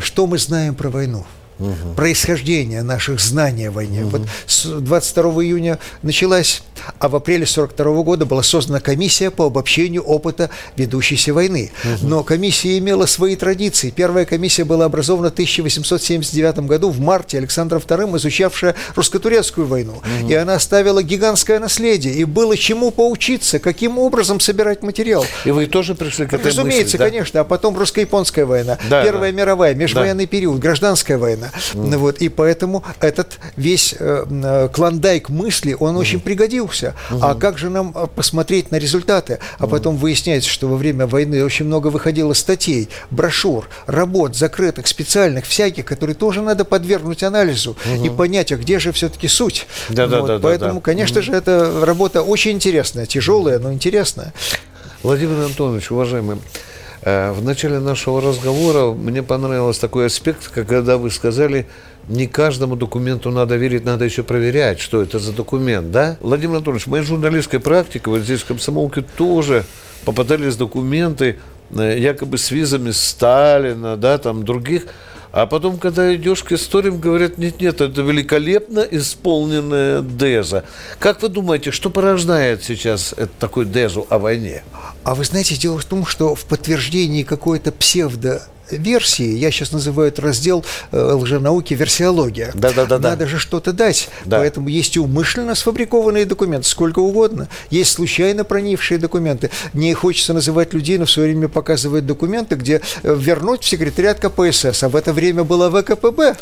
«Что 0.00 0.26
мы 0.26 0.38
знаем 0.38 0.74
про 0.74 0.90
войну» 0.90 1.26
происхождение 1.96 2.82
наших 2.82 3.20
знаний 3.20 3.66
о 3.66 3.70
войне. 3.70 4.04
Вот 4.04 4.22
с 4.46 4.64
22 4.64 5.44
июня 5.44 5.78
началась, 6.02 6.62
а 6.98 7.08
в 7.08 7.16
апреле 7.16 7.46
42 7.46 8.02
года 8.02 8.24
была 8.26 8.42
создана 8.42 8.80
комиссия 8.80 9.30
по 9.30 9.46
обобщению 9.46 10.02
опыта 10.02 10.50
ведущейся 10.76 11.32
войны. 11.34 11.70
Но 12.02 12.22
комиссия 12.22 12.78
имела 12.78 13.06
свои 13.06 13.36
традиции. 13.36 13.90
Первая 13.90 14.24
комиссия 14.24 14.64
была 14.64 14.84
образована 14.84 15.30
в 15.30 15.32
1879 15.32 16.58
году 16.60 16.90
в 16.90 17.00
марте 17.00 17.38
Александром 17.38 17.80
II, 17.80 18.16
изучавшая 18.16 18.74
русско-турецкую 18.94 19.66
войну. 19.66 20.02
И 20.28 20.34
она 20.34 20.54
оставила 20.54 21.02
гигантское 21.02 21.58
наследие. 21.58 22.14
И 22.14 22.24
было 22.24 22.56
чему 22.56 22.90
поучиться, 22.90 23.58
каким 23.58 23.98
образом 23.98 24.40
собирать 24.40 24.82
материал. 24.82 25.24
И 25.44 25.50
вы 25.50 25.66
тоже 25.66 25.94
пришли 25.94 26.26
к 26.26 26.32
этой 26.34 26.46
Разумеется, 26.48 26.84
мысли, 26.84 26.96
да? 26.98 27.04
конечно. 27.04 27.40
А 27.40 27.44
потом 27.44 27.76
русско-японская 27.76 28.46
война, 28.46 28.78
Да, 28.88 29.02
Первая 29.04 29.32
да. 29.32 29.38
мировая, 29.38 29.74
межвоенный 29.74 30.26
период, 30.26 30.58
гражданская 30.60 31.18
война. 31.18 31.47
Ну 31.74 31.98
Вот, 31.98 32.18
и 32.18 32.28
поэтому 32.28 32.84
этот 33.00 33.38
весь 33.56 33.94
э, 33.98 34.24
э, 34.28 34.68
клондайк 34.72 35.28
мысли, 35.28 35.76
он 35.78 35.96
очень 35.96 36.20
пригодился. 36.20 36.94
А 37.10 37.34
как 37.34 37.58
же 37.58 37.70
нам 37.70 37.92
э, 37.94 38.06
посмотреть 38.06 38.70
на 38.70 38.76
результаты? 38.76 39.38
А 39.58 39.66
потом 39.66 39.96
выясняется, 39.96 40.48
что 40.48 40.68
во 40.68 40.76
время 40.76 41.06
войны 41.06 41.44
очень 41.44 41.66
много 41.66 41.88
выходило 41.88 42.32
статей, 42.32 42.88
брошюр, 43.10 43.68
работ, 43.86 44.36
закрытых, 44.36 44.86
специальных, 44.86 45.46
всяких, 45.46 45.84
которые 45.84 46.14
тоже 46.14 46.42
надо 46.42 46.64
подвергнуть 46.64 47.22
анализу 47.22 47.76
и 48.04 48.08
понять, 48.08 48.52
а 48.52 48.56
где 48.56 48.78
же 48.78 48.92
все-таки 48.92 49.28
суть. 49.28 49.66
Да, 49.88 50.06
да, 50.06 50.20
Вот, 50.20 50.26
да, 50.26 50.38
да, 50.38 50.42
Поэтому, 50.42 50.74
да. 50.74 50.80
конечно 50.80 51.22
же, 51.22 51.32
эта 51.32 51.84
работа 51.84 52.22
очень 52.22 52.52
интересная, 52.52 53.06
тяжелая, 53.06 53.58
но 53.58 53.72
интересная. 53.72 54.32
Владимир 55.02 55.44
Антонович, 55.44 55.90
уважаемый, 55.90 56.38
в 57.02 57.38
начале 57.42 57.78
нашего 57.78 58.20
разговора 58.20 58.92
мне 58.92 59.22
понравился 59.22 59.82
такой 59.82 60.06
аспект, 60.06 60.48
когда 60.48 60.96
вы 60.96 61.10
сказали, 61.10 61.66
не 62.08 62.26
каждому 62.26 62.74
документу 62.74 63.30
надо 63.30 63.56
верить, 63.56 63.84
надо 63.84 64.04
еще 64.04 64.22
проверять, 64.22 64.80
что 64.80 65.02
это 65.02 65.18
за 65.18 65.32
документ, 65.32 65.90
да? 65.90 66.16
Владимир 66.20 66.56
Анатольевич, 66.56 66.86
моей 66.86 67.04
журналистской 67.04 67.60
практике, 67.60 68.10
вот 68.10 68.20
здесь 68.22 68.40
в 68.40 68.46
комсомолке 68.46 69.02
тоже 69.02 69.64
попадались 70.04 70.56
документы, 70.56 71.38
э, 71.70 71.98
якобы 71.98 72.38
с 72.38 72.50
визами 72.50 72.92
Сталина, 72.92 73.96
да, 73.96 74.16
там 74.18 74.44
других, 74.44 74.86
а 75.42 75.46
потом, 75.46 75.78
когда 75.78 76.14
идешь 76.14 76.42
к 76.42 76.50
историям, 76.52 76.98
говорят, 76.98 77.38
нет-нет, 77.38 77.80
это 77.80 78.02
великолепно 78.02 78.80
исполненная 78.80 80.02
деза. 80.02 80.64
Как 80.98 81.22
вы 81.22 81.28
думаете, 81.28 81.70
что 81.70 81.90
порождает 81.90 82.64
сейчас 82.64 83.14
такой 83.38 83.64
дезу 83.64 84.06
о 84.10 84.18
войне? 84.18 84.64
А 85.04 85.14
вы 85.14 85.24
знаете, 85.24 85.54
дело 85.54 85.78
в 85.78 85.84
том, 85.84 86.04
что 86.06 86.34
в 86.34 86.44
подтверждении 86.44 87.22
какой-то 87.22 87.70
псевдо 87.70 88.42
версии, 88.70 89.36
я 89.36 89.50
сейчас 89.50 89.72
называю 89.72 90.08
этот 90.08 90.24
раздел 90.24 90.64
э, 90.92 91.12
лженауки 91.14 91.74
версиология. 91.74 92.50
Да-да-да-да. 92.54 93.10
Надо 93.10 93.26
же 93.26 93.38
что-то 93.38 93.72
дать. 93.72 94.08
Да. 94.24 94.38
Поэтому 94.38 94.68
есть 94.68 94.96
и 94.96 95.00
умышленно 95.00 95.54
сфабрикованные 95.54 96.24
документы, 96.24 96.68
сколько 96.68 96.98
угодно. 97.00 97.48
Есть 97.70 97.92
случайно 97.92 98.44
проникшие 98.44 98.98
документы. 98.98 99.50
Не 99.72 99.94
хочется 99.94 100.32
называть 100.34 100.72
людей, 100.74 100.98
но 100.98 101.06
в 101.06 101.10
свое 101.10 101.30
время 101.30 101.48
показывают 101.48 102.06
документы, 102.06 102.56
где 102.56 102.80
э, 103.02 103.14
вернуть 103.18 103.62
в 103.62 103.68
секретариат 103.68 104.20
КПСС, 104.20 104.82
а 104.82 104.88
в 104.88 104.96
это 104.96 105.12
время 105.12 105.44
была 105.44 105.70
ВКПБ. 105.70 106.36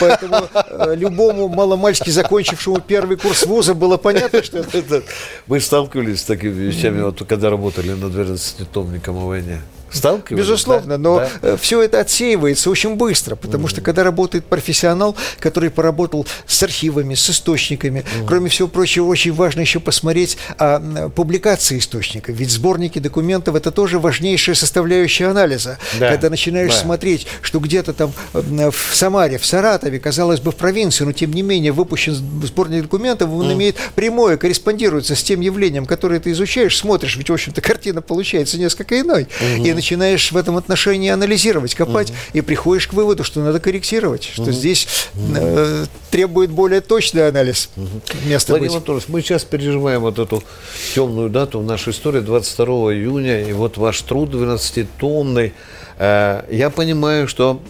Поэтому 0.00 0.48
э, 0.54 0.94
любому 0.96 1.48
маломальски 1.48 2.10
закончившему 2.10 2.80
первый 2.80 3.16
курс 3.16 3.44
вуза 3.46 3.74
было 3.74 3.96
понятно, 3.96 4.42
что 4.42 4.58
это 4.58 4.78
Это- 4.78 5.02
Вы 5.46 5.60
сталкивались 5.60 6.20
с 6.20 6.24
такими 6.24 6.52
вещами, 6.52 7.00
вот 7.02 7.22
когда 7.28 7.50
работали 7.50 7.90
над 7.92 8.12
12-томником 8.12 9.16
о 9.16 9.26
войне? 9.28 9.60
Сталкивались? 9.92 10.44
Безусловно, 10.44 10.96
да? 10.96 10.98
но 10.98 11.28
Да? 11.42 11.56
все 11.56 11.82
это 11.82 12.00
отсеивается 12.00 12.70
очень 12.70 12.94
быстро, 12.96 13.36
потому 13.36 13.68
что 13.68 13.80
когда 13.80 14.04
работает 14.04 14.44
профессионал, 14.46 15.16
который 15.38 15.70
поработал 15.70 16.26
с 16.46 16.62
архивами, 16.62 17.14
с 17.14 17.30
источниками, 17.30 18.04
кроме 18.26 18.48
всего 18.48 18.68
прочего, 18.68 19.06
очень 19.06 19.32
важно 19.32 19.60
еще 19.60 19.80
посмотреть 19.80 20.36
а, 20.58 21.08
публикации 21.10 21.78
источников, 21.78 22.36
ведь 22.36 22.50
сборники 22.50 22.98
документов 22.98 23.54
это 23.54 23.70
тоже 23.70 23.98
важнейшая 23.98 24.54
составляющая 24.54 25.26
анализа. 25.26 25.78
Да, 25.98 26.10
Когда 26.10 26.30
начинаешь 26.30 26.72
да. 26.72 26.78
смотреть, 26.78 27.26
что 27.42 27.58
где-то 27.58 27.92
там 27.92 28.12
м, 28.34 28.70
в 28.70 28.90
Самаре, 28.94 29.38
в 29.38 29.46
Саратове, 29.46 29.98
казалось 29.98 30.40
бы, 30.40 30.52
в 30.52 30.56
провинции, 30.56 31.04
но 31.04 31.12
тем 31.12 31.32
не 31.32 31.42
менее 31.42 31.72
выпущен 31.72 32.14
сборник 32.14 32.82
документов, 32.82 33.30
он 33.30 33.52
имеет 33.52 33.76
прямое, 33.94 34.36
корреспондируется 34.36 35.14
с 35.14 35.22
тем 35.22 35.40
явлением, 35.40 35.86
которое 35.86 36.20
ты 36.20 36.30
изучаешь, 36.32 36.76
смотришь, 36.76 37.16
ведь, 37.16 37.30
в 37.30 37.32
общем-то, 37.32 37.60
картина 37.60 38.02
получается 38.02 38.58
несколько 38.58 39.00
иной. 39.00 39.26
И 39.64 39.70
начинаешь 39.82 40.30
в 40.30 40.36
этом 40.36 40.56
отношении 40.56 41.10
анализировать, 41.10 41.74
копать, 41.74 42.12
и 42.32 42.40
приходишь 42.40 42.86
к 42.86 42.92
выводу, 42.92 43.24
что 43.24 43.40
надо 43.40 43.58
корректировать, 43.58 44.30
что 44.32 44.52
здесь 44.52 44.86
э, 45.14 45.86
требует 46.10 46.50
более 46.50 46.80
точный 46.80 47.26
анализ 47.28 47.68
места 48.24 48.52
Владимир 48.52 48.70
быть. 48.70 48.76
Анатольевич, 48.76 49.08
мы 49.08 49.20
сейчас 49.22 49.42
переживаем 49.44 50.02
вот 50.02 50.20
эту 50.20 50.44
темную 50.94 51.30
дату 51.30 51.58
в 51.58 51.64
нашей 51.64 51.90
истории, 51.92 52.20
22 52.20 52.66
июня, 52.94 53.42
и 53.42 53.52
вот 53.52 53.76
ваш 53.76 54.00
труд 54.02 54.30
12-томный. 54.32 55.52
Э, 55.98 56.42
Я 56.48 56.70
понимаю, 56.70 57.26
что 57.26 57.60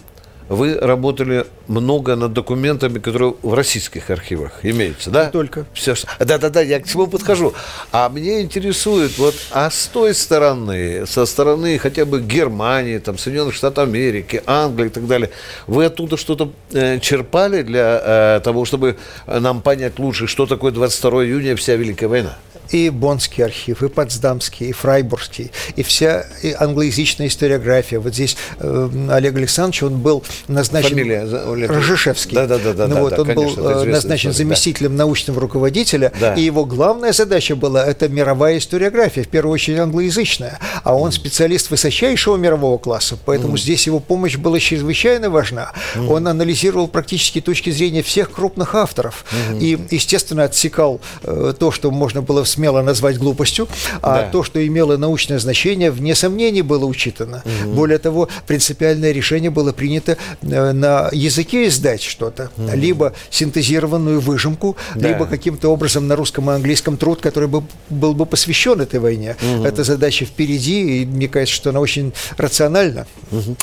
вы 0.49 0.77
работали 0.77 1.45
много 1.67 2.15
над 2.15 2.33
документами, 2.33 2.99
которые 2.99 3.35
в 3.41 3.53
российских 3.53 4.09
архивах 4.09 4.59
имеются, 4.63 5.09
да? 5.09 5.29
только. 5.29 5.65
Все, 5.73 5.95
что- 5.95 6.07
да-да-да, 6.19 6.61
я 6.61 6.79
к 6.79 6.87
чему 6.87 7.07
подхожу. 7.07 7.53
А 7.91 8.09
меня 8.09 8.41
интересует, 8.41 9.17
вот, 9.17 9.35
а 9.51 9.69
с 9.69 9.87
той 9.87 10.13
стороны, 10.13 11.05
со 11.07 11.25
стороны 11.25 11.77
хотя 11.77 12.05
бы 12.05 12.21
Германии, 12.21 12.97
там, 12.99 13.17
Соединенных 13.17 13.53
Штатов 13.53 13.87
Америки, 13.87 14.41
Англии 14.45 14.87
и 14.87 14.89
так 14.89 15.07
далее, 15.07 15.29
вы 15.67 15.85
оттуда 15.85 16.17
что-то 16.17 16.51
э, 16.71 16.99
черпали 16.99 17.61
для 17.61 18.01
э, 18.03 18.41
того, 18.43 18.65
чтобы 18.65 18.97
нам 19.27 19.61
понять 19.61 19.99
лучше, 19.99 20.27
что 20.27 20.45
такое 20.45 20.71
22 20.71 21.25
июня 21.25 21.55
вся 21.55 21.75
Великая 21.75 22.07
война? 22.07 22.37
И 22.73 22.89
Боннский 22.89 23.43
архив, 23.43 23.83
и 23.83 23.89
Потсдамский, 23.89 24.69
и 24.69 24.71
Фрайбургский, 24.71 25.51
и 25.75 25.83
вся 25.83 26.25
и 26.41 26.55
англоязычная 26.57 27.27
историография. 27.27 27.99
Вот 27.99 28.13
здесь 28.13 28.35
э, 28.59 28.89
Олег 29.11 29.35
Александрович, 29.35 29.83
он 29.83 29.97
был 29.99 30.23
назначен... 30.47 30.89
Фамилия? 30.89 31.67
Рожешевский. 31.67 32.35
Да, 32.35 32.47
да, 32.47 32.57
да. 32.57 32.73
да, 32.73 32.87
ну, 32.87 32.95
да, 32.95 33.01
вот, 33.01 33.09
да, 33.11 33.21
он 33.21 33.27
конечно, 33.27 33.63
был 33.63 33.85
назначен 33.85 34.31
история, 34.31 34.47
заместителем 34.47 34.91
да. 34.91 34.97
научного 35.03 35.39
руководителя, 35.39 36.11
да. 36.19 36.33
и 36.33 36.41
его 36.41 36.65
главная 36.65 37.13
задача 37.13 37.55
была 37.55 37.85
это 37.85 38.09
мировая 38.09 38.57
историография, 38.57 39.23
в 39.23 39.27
первую 39.27 39.53
очередь 39.53 39.79
англоязычная. 39.79 40.59
А 40.83 40.95
он 40.95 41.11
специалист 41.11 41.69
высочайшего 41.69 42.37
мирового 42.37 42.77
класса, 42.77 43.17
поэтому 43.23 43.55
mm. 43.55 43.59
здесь 43.59 43.85
его 43.85 43.99
помощь 43.99 44.37
была 44.37 44.59
чрезвычайно 44.59 45.29
важна. 45.29 45.71
Mm. 45.95 46.07
Он 46.07 46.27
анализировал 46.27 46.87
практически 46.87 47.41
точки 47.41 47.69
зрения 47.69 48.01
всех 48.01 48.31
крупных 48.31 48.75
авторов 48.75 49.25
mm. 49.51 49.59
и, 49.59 49.79
естественно, 49.91 50.43
отсекал 50.43 51.01
э, 51.23 51.53
то, 51.57 51.71
что 51.71 51.91
можно 51.91 52.21
было 52.21 52.43
смело 52.63 52.81
назвать 52.81 53.17
глупостью, 53.17 53.67
а 54.01 54.21
да. 54.21 54.29
то, 54.29 54.41
что 54.41 54.65
имело 54.65 54.95
научное 54.95 55.37
значение, 55.37 55.91
вне 55.91 56.15
сомнений 56.15 56.61
было 56.61 56.85
учитано. 56.85 57.43
Mm. 57.43 57.73
Более 57.73 57.97
того, 57.97 58.29
принципиальное 58.47 59.11
решение 59.11 59.49
было 59.49 59.73
принято 59.73 60.17
э, 60.41 60.71
на 60.71 61.09
языке 61.11 61.67
издать 61.67 62.01
что-то, 62.01 62.51
mm. 62.55 62.75
либо 62.77 63.13
синтезированную 63.29 64.21
выжимку, 64.21 64.77
да. 64.95 65.09
либо 65.09 65.25
каким-то 65.25 65.67
образом 65.67 66.07
на 66.07 66.15
русском 66.15 66.49
и 66.49 66.53
английском 66.53 66.95
труд, 66.95 67.19
который 67.19 67.49
бы, 67.49 67.63
был 67.89 68.13
бы 68.13 68.25
посвящен 68.25 68.79
этой 68.79 69.01
войне. 69.01 69.35
Mm. 69.41 69.67
Эта 69.67 69.83
задача 69.83 70.23
впереди, 70.23 71.01
и 71.01 71.05
мне 71.05 71.27
кажется, 71.27 71.55
что 71.55 71.71
она 71.71 71.81
очень 71.81 72.13
рациональна. 72.37 73.07
Угу. 73.31 73.57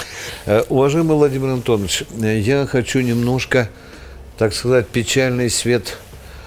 Уважаемый 0.68 1.16
Владимир 1.16 1.48
Антонович, 1.48 2.04
я 2.18 2.66
хочу 2.66 3.00
немножко, 3.00 3.70
так 4.36 4.52
сказать, 4.52 4.88
печальный 4.88 5.48
свет 5.48 5.96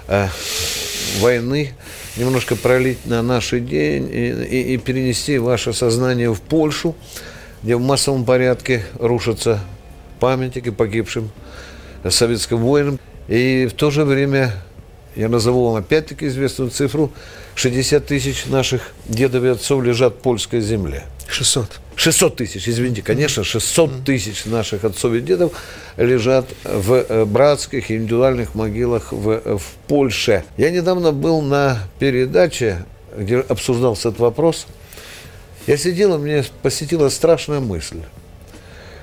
э, 0.06 0.28
войны 1.14 1.72
немножко 2.16 2.56
пролить 2.56 3.06
на 3.06 3.22
наш 3.22 3.50
день 3.50 4.08
и, 4.10 4.30
и, 4.30 4.74
и 4.74 4.76
перенести 4.78 5.38
ваше 5.38 5.72
сознание 5.72 6.32
в 6.32 6.40
Польшу, 6.40 6.94
где 7.62 7.76
в 7.76 7.80
массовом 7.80 8.24
порядке 8.24 8.84
рушатся 8.98 9.60
памятники 10.20 10.70
погибшим 10.70 11.30
советским 12.08 12.58
воинам. 12.58 12.98
И 13.28 13.68
в 13.70 13.74
то 13.74 13.90
же 13.90 14.04
время 14.04 14.52
я 15.16 15.28
назову 15.28 15.66
вам 15.66 15.76
опять-таки 15.76 16.26
известную 16.26 16.70
цифру, 16.70 17.12
60 17.54 18.06
тысяч 18.06 18.46
наших 18.46 18.92
дедов 19.06 19.44
и 19.44 19.48
отцов 19.48 19.82
лежат 19.82 20.14
в 20.14 20.18
польской 20.18 20.60
земле. 20.60 21.04
600. 21.28 21.80
600 21.96 22.36
тысяч, 22.36 22.68
извините, 22.68 23.02
конечно, 23.02 23.44
600 23.44 24.04
тысяч 24.04 24.44
наших 24.46 24.84
отцов 24.84 25.12
и 25.14 25.20
дедов 25.20 25.52
лежат 25.96 26.46
в 26.64 26.92
э, 26.92 27.24
братских 27.24 27.90
и 27.90 27.96
индивидуальных 27.96 28.54
могилах 28.54 29.12
в, 29.12 29.30
э, 29.30 29.56
в 29.58 29.64
Польше. 29.86 30.44
Я 30.56 30.70
недавно 30.70 31.12
был 31.12 31.40
на 31.40 31.78
передаче, 31.98 32.84
где 33.16 33.38
обсуждался 33.38 34.08
этот 34.08 34.20
вопрос. 34.20 34.66
Я 35.66 35.76
сидел, 35.76 36.16
и 36.16 36.18
мне 36.18 36.44
посетила 36.62 37.08
страшная 37.08 37.60
мысль, 37.60 38.00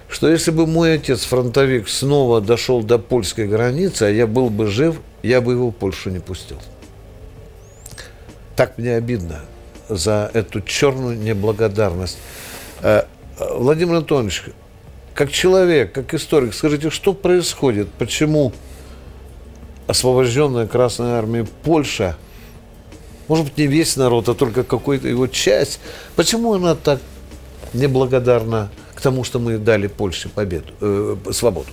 что 0.09 0.29
если 0.29 0.51
бы 0.51 0.67
мой 0.67 0.95
отец, 0.95 1.23
фронтовик, 1.23 1.87
снова 1.87 2.41
дошел 2.41 2.83
до 2.83 2.99
польской 2.99 3.47
границы, 3.47 4.03
а 4.03 4.09
я 4.09 4.27
был 4.27 4.49
бы 4.49 4.67
жив, 4.67 4.97
я 5.23 5.39
бы 5.41 5.53
его 5.53 5.69
в 5.69 5.73
Польшу 5.73 6.09
не 6.09 6.19
пустил. 6.19 6.57
Так 8.55 8.77
мне 8.77 8.95
обидно 8.95 9.39
за 9.89 10.29
эту 10.33 10.61
черную 10.61 11.17
неблагодарность. 11.17 12.17
Э, 12.81 13.03
Владимир 13.39 13.95
Анатольевич, 13.95 14.43
как 15.13 15.31
человек, 15.31 15.91
как 15.93 16.13
историк, 16.13 16.53
скажите, 16.53 16.89
что 16.89 17.13
происходит? 17.13 17.89
Почему 17.97 18.53
освобожденная 19.87 20.67
Красной 20.67 21.11
Армией 21.13 21.45
Польша, 21.63 22.15
может 23.27 23.45
быть, 23.45 23.57
не 23.57 23.67
весь 23.67 23.95
народ, 23.97 24.29
а 24.29 24.33
только 24.33 24.63
какая-то 24.63 25.07
его 25.07 25.27
часть, 25.27 25.79
почему 26.15 26.53
она 26.53 26.75
так 26.75 26.99
неблагодарна 27.73 28.71
к 28.95 29.01
тому, 29.01 29.23
что 29.23 29.39
мы 29.39 29.57
дали 29.57 29.87
Польше 29.87 30.29
победу, 30.29 30.73
э, 30.81 31.15
свободу? 31.31 31.69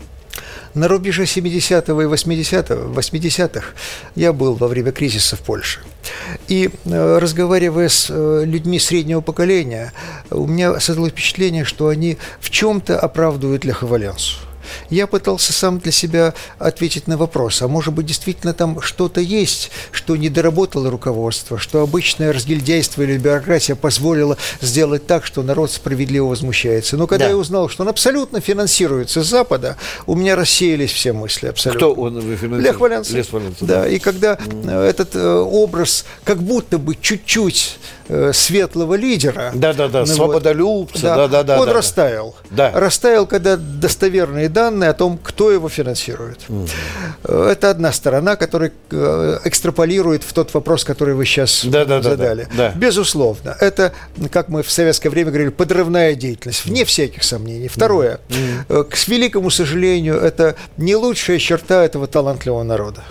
На 0.78 0.86
рубеже 0.86 1.24
70-го 1.24 2.02
и 2.02 2.06
80-х 2.06 2.76
80 2.76 3.62
я 4.14 4.32
был 4.32 4.54
во 4.54 4.68
время 4.68 4.92
кризиса 4.92 5.34
в 5.34 5.40
Польше. 5.40 5.80
И 6.46 6.70
э, 6.84 7.18
разговаривая 7.18 7.88
с 7.88 8.06
э, 8.08 8.44
людьми 8.44 8.78
среднего 8.78 9.20
поколения, 9.20 9.92
у 10.30 10.46
меня 10.46 10.78
создалось 10.78 11.10
впечатление, 11.10 11.64
что 11.64 11.88
они 11.88 12.16
в 12.38 12.50
чем-то 12.50 12.96
оправдывают 12.96 13.64
Леха 13.64 13.88
Валенсу 13.88 14.36
я 14.90 15.06
пытался 15.06 15.52
сам 15.52 15.78
для 15.78 15.92
себя 15.92 16.34
ответить 16.58 17.06
на 17.06 17.16
вопрос, 17.16 17.62
а 17.62 17.68
может 17.68 17.94
быть 17.94 18.06
действительно 18.06 18.52
там 18.52 18.80
что-то 18.80 19.20
есть, 19.20 19.70
что 19.92 20.16
не 20.16 20.28
доработало 20.28 20.90
руководство, 20.90 21.58
что 21.58 21.82
обычное 21.82 22.32
разгильдяйство 22.32 23.02
или 23.02 23.16
бюрократия 23.16 23.74
позволило 23.74 24.36
сделать 24.60 25.06
так, 25.06 25.24
что 25.24 25.42
народ 25.42 25.70
справедливо 25.70 26.26
возмущается. 26.26 26.96
Но 26.96 27.06
когда 27.06 27.26
да. 27.26 27.30
я 27.30 27.36
узнал, 27.36 27.68
что 27.68 27.82
он 27.82 27.88
абсолютно 27.88 28.40
финансируется 28.40 29.22
с 29.22 29.26
Запада, 29.26 29.76
у 30.06 30.14
меня 30.14 30.36
рассеялись 30.36 30.92
все 30.92 31.12
мысли 31.12 31.46
абсолютно. 31.46 31.78
Кто 31.78 31.94
он 31.94 32.20
финансирует? 32.20 32.64
Лех 32.64 32.80
Валенцев. 32.80 33.14
Лес 33.14 33.32
Валенцев. 33.32 33.66
Да, 33.66 33.82
да, 33.82 33.88
и 33.88 33.98
когда 33.98 34.34
mm. 34.34 34.80
этот 34.80 35.14
э, 35.14 35.34
образ 35.38 36.04
как 36.24 36.42
будто 36.42 36.78
бы 36.78 36.96
чуть-чуть 37.00 37.78
э, 38.09 38.32
светлого 38.32 38.94
лидера. 38.94 39.52
Да, 39.54 39.72
да, 39.72 39.88
да, 39.88 40.00
ну, 40.00 40.06
свободолюбца, 40.06 41.02
да, 41.02 41.16
да, 41.16 41.28
да, 41.28 41.42
да. 41.42 41.61
Он 41.61 41.66
да, 41.66 41.72
растаял. 41.72 42.36
Да. 42.50 42.72
Растаял, 42.74 43.26
когда 43.26 43.56
достоверные 43.56 44.48
данные 44.48 44.90
о 44.90 44.94
том, 44.94 45.18
кто 45.22 45.50
его 45.50 45.68
финансирует. 45.68 46.40
Угу. 46.48 47.32
Это 47.32 47.70
одна 47.70 47.92
сторона, 47.92 48.36
которая 48.36 48.72
э, 48.90 49.38
экстраполирует 49.44 50.24
в 50.24 50.32
тот 50.32 50.52
вопрос, 50.54 50.84
который 50.84 51.14
вы 51.14 51.24
сейчас 51.24 51.64
да, 51.64 51.84
да, 51.84 52.02
задали. 52.02 52.44
Да, 52.50 52.56
да, 52.56 52.70
да. 52.72 52.78
Безусловно. 52.78 53.56
Это, 53.61 53.92
как 54.30 54.48
мы 54.48 54.62
в 54.62 54.70
советское 54.70 55.11
время 55.11 55.30
говорили, 55.30 55.50
подрывная 55.50 56.14
деятельность, 56.14 56.64
вне 56.64 56.84
всяких 56.84 57.22
сомнений. 57.22 57.68
Второе. 57.68 58.20
Угу. 58.68 58.84
К 58.84 59.09
великому 59.09 59.50
сожалению, 59.50 60.18
это 60.18 60.56
не 60.76 60.96
лучшая 60.96 61.38
черта 61.38 61.84
этого 61.84 62.06
талантливого 62.06 62.62
народа. 62.62 63.04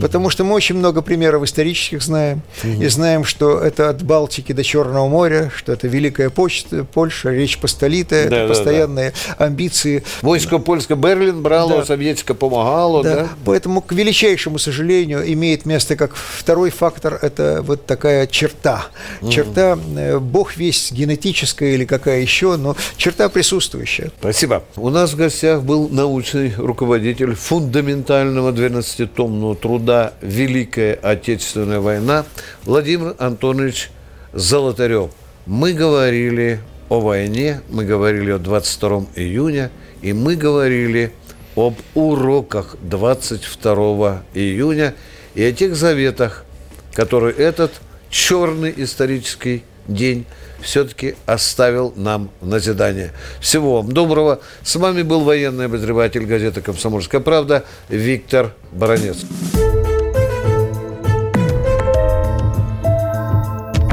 Потому 0.00 0.30
что 0.30 0.44
мы 0.44 0.54
очень 0.54 0.76
много 0.76 1.02
примеров 1.02 1.42
исторических 1.44 2.02
знаем. 2.02 2.42
И 2.62 2.86
знаем, 2.86 3.24
что 3.24 3.58
это 3.58 3.88
от 3.88 4.02
Балтики 4.02 4.52
до 4.52 4.62
Черного 4.62 5.08
моря, 5.08 5.50
что 5.54 5.72
это 5.72 5.88
Великая 5.88 6.30
почта, 6.30 6.84
Польша, 6.84 7.30
Речь 7.30 7.58
Посполитая, 7.58 8.28
да, 8.28 8.36
это 8.36 8.48
да, 8.48 8.54
постоянные 8.54 9.12
да. 9.38 9.46
амбиции. 9.46 10.04
Войско 10.22 10.58
польское 10.58 10.96
Берлин 10.96 11.42
брало, 11.42 11.78
да. 11.78 11.84
советское 11.84 12.34
помогало. 12.34 13.02
Да. 13.02 13.16
Да? 13.16 13.28
Поэтому, 13.44 13.80
к 13.80 13.92
величайшему 13.92 14.58
сожалению, 14.58 15.30
имеет 15.32 15.66
место 15.66 15.96
как 15.96 16.14
второй 16.14 16.70
фактор, 16.70 17.18
это 17.20 17.62
вот 17.62 17.86
такая 17.86 18.26
черта. 18.26 18.86
Черта, 19.28 19.78
э, 19.96 20.18
бог 20.18 20.56
весь 20.56 20.92
генетическая 20.92 21.74
или 21.74 21.84
какая 21.84 22.20
еще, 22.20 22.56
но 22.56 22.76
черта 22.96 23.28
присутствующая. 23.28 24.10
Спасибо. 24.20 24.62
У 24.76 24.90
нас 24.90 25.12
в 25.12 25.16
гостях 25.16 25.62
был 25.62 25.88
научный 25.88 26.52
руководитель 26.56 27.34
фундаментального 27.34 28.52
12-томного 28.52 29.56
труда 29.56 29.71
труда 29.72 30.12
«Великая 30.20 30.98
Отечественная 31.02 31.80
война» 31.80 32.26
Владимир 32.64 33.14
Антонович 33.18 33.88
Золотарев. 34.34 35.12
Мы 35.46 35.72
говорили 35.72 36.60
о 36.90 37.00
войне, 37.00 37.62
мы 37.70 37.86
говорили 37.86 38.32
о 38.32 38.38
22 38.38 39.06
июня, 39.16 39.70
и 40.02 40.12
мы 40.12 40.36
говорили 40.36 41.14
об 41.56 41.74
уроках 41.94 42.76
22 42.82 44.22
июня 44.34 44.94
и 45.34 45.42
о 45.42 45.52
тех 45.52 45.74
заветах, 45.74 46.44
которые 46.92 47.34
этот 47.34 47.72
черный 48.10 48.74
исторический 48.76 49.64
день 49.86 50.26
все-таки 50.60 51.16
оставил 51.26 51.92
нам 51.96 52.30
в 52.40 52.46
назидание. 52.46 53.12
Всего 53.40 53.76
вам 53.82 53.92
доброго. 53.92 54.40
С 54.62 54.76
вами 54.76 55.02
был 55.02 55.22
военный 55.22 55.66
обозреватель 55.66 56.24
газеты 56.24 56.60
«Комсомольская 56.60 57.20
правда» 57.20 57.64
Виктор 57.88 58.54
Баранец. 58.72 59.18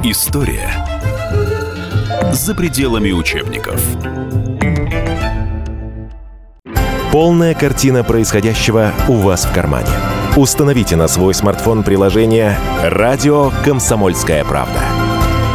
История 0.04 0.72
за 2.32 2.56
пределами 2.56 3.12
учебников. 3.12 3.82
Полная 7.12 7.56
картина 7.56 8.04
происходящего 8.04 8.94
у 9.08 9.14
вас 9.14 9.46
в 9.46 9.54
кармане. 9.54 9.90
Установите 10.36 10.96
на 10.96 11.08
свой 11.08 11.34
смартфон 11.34 11.84
приложение 11.84 12.58
«Радио 12.84 13.52
Комсомольская 13.66 14.46
правда». 14.46 14.99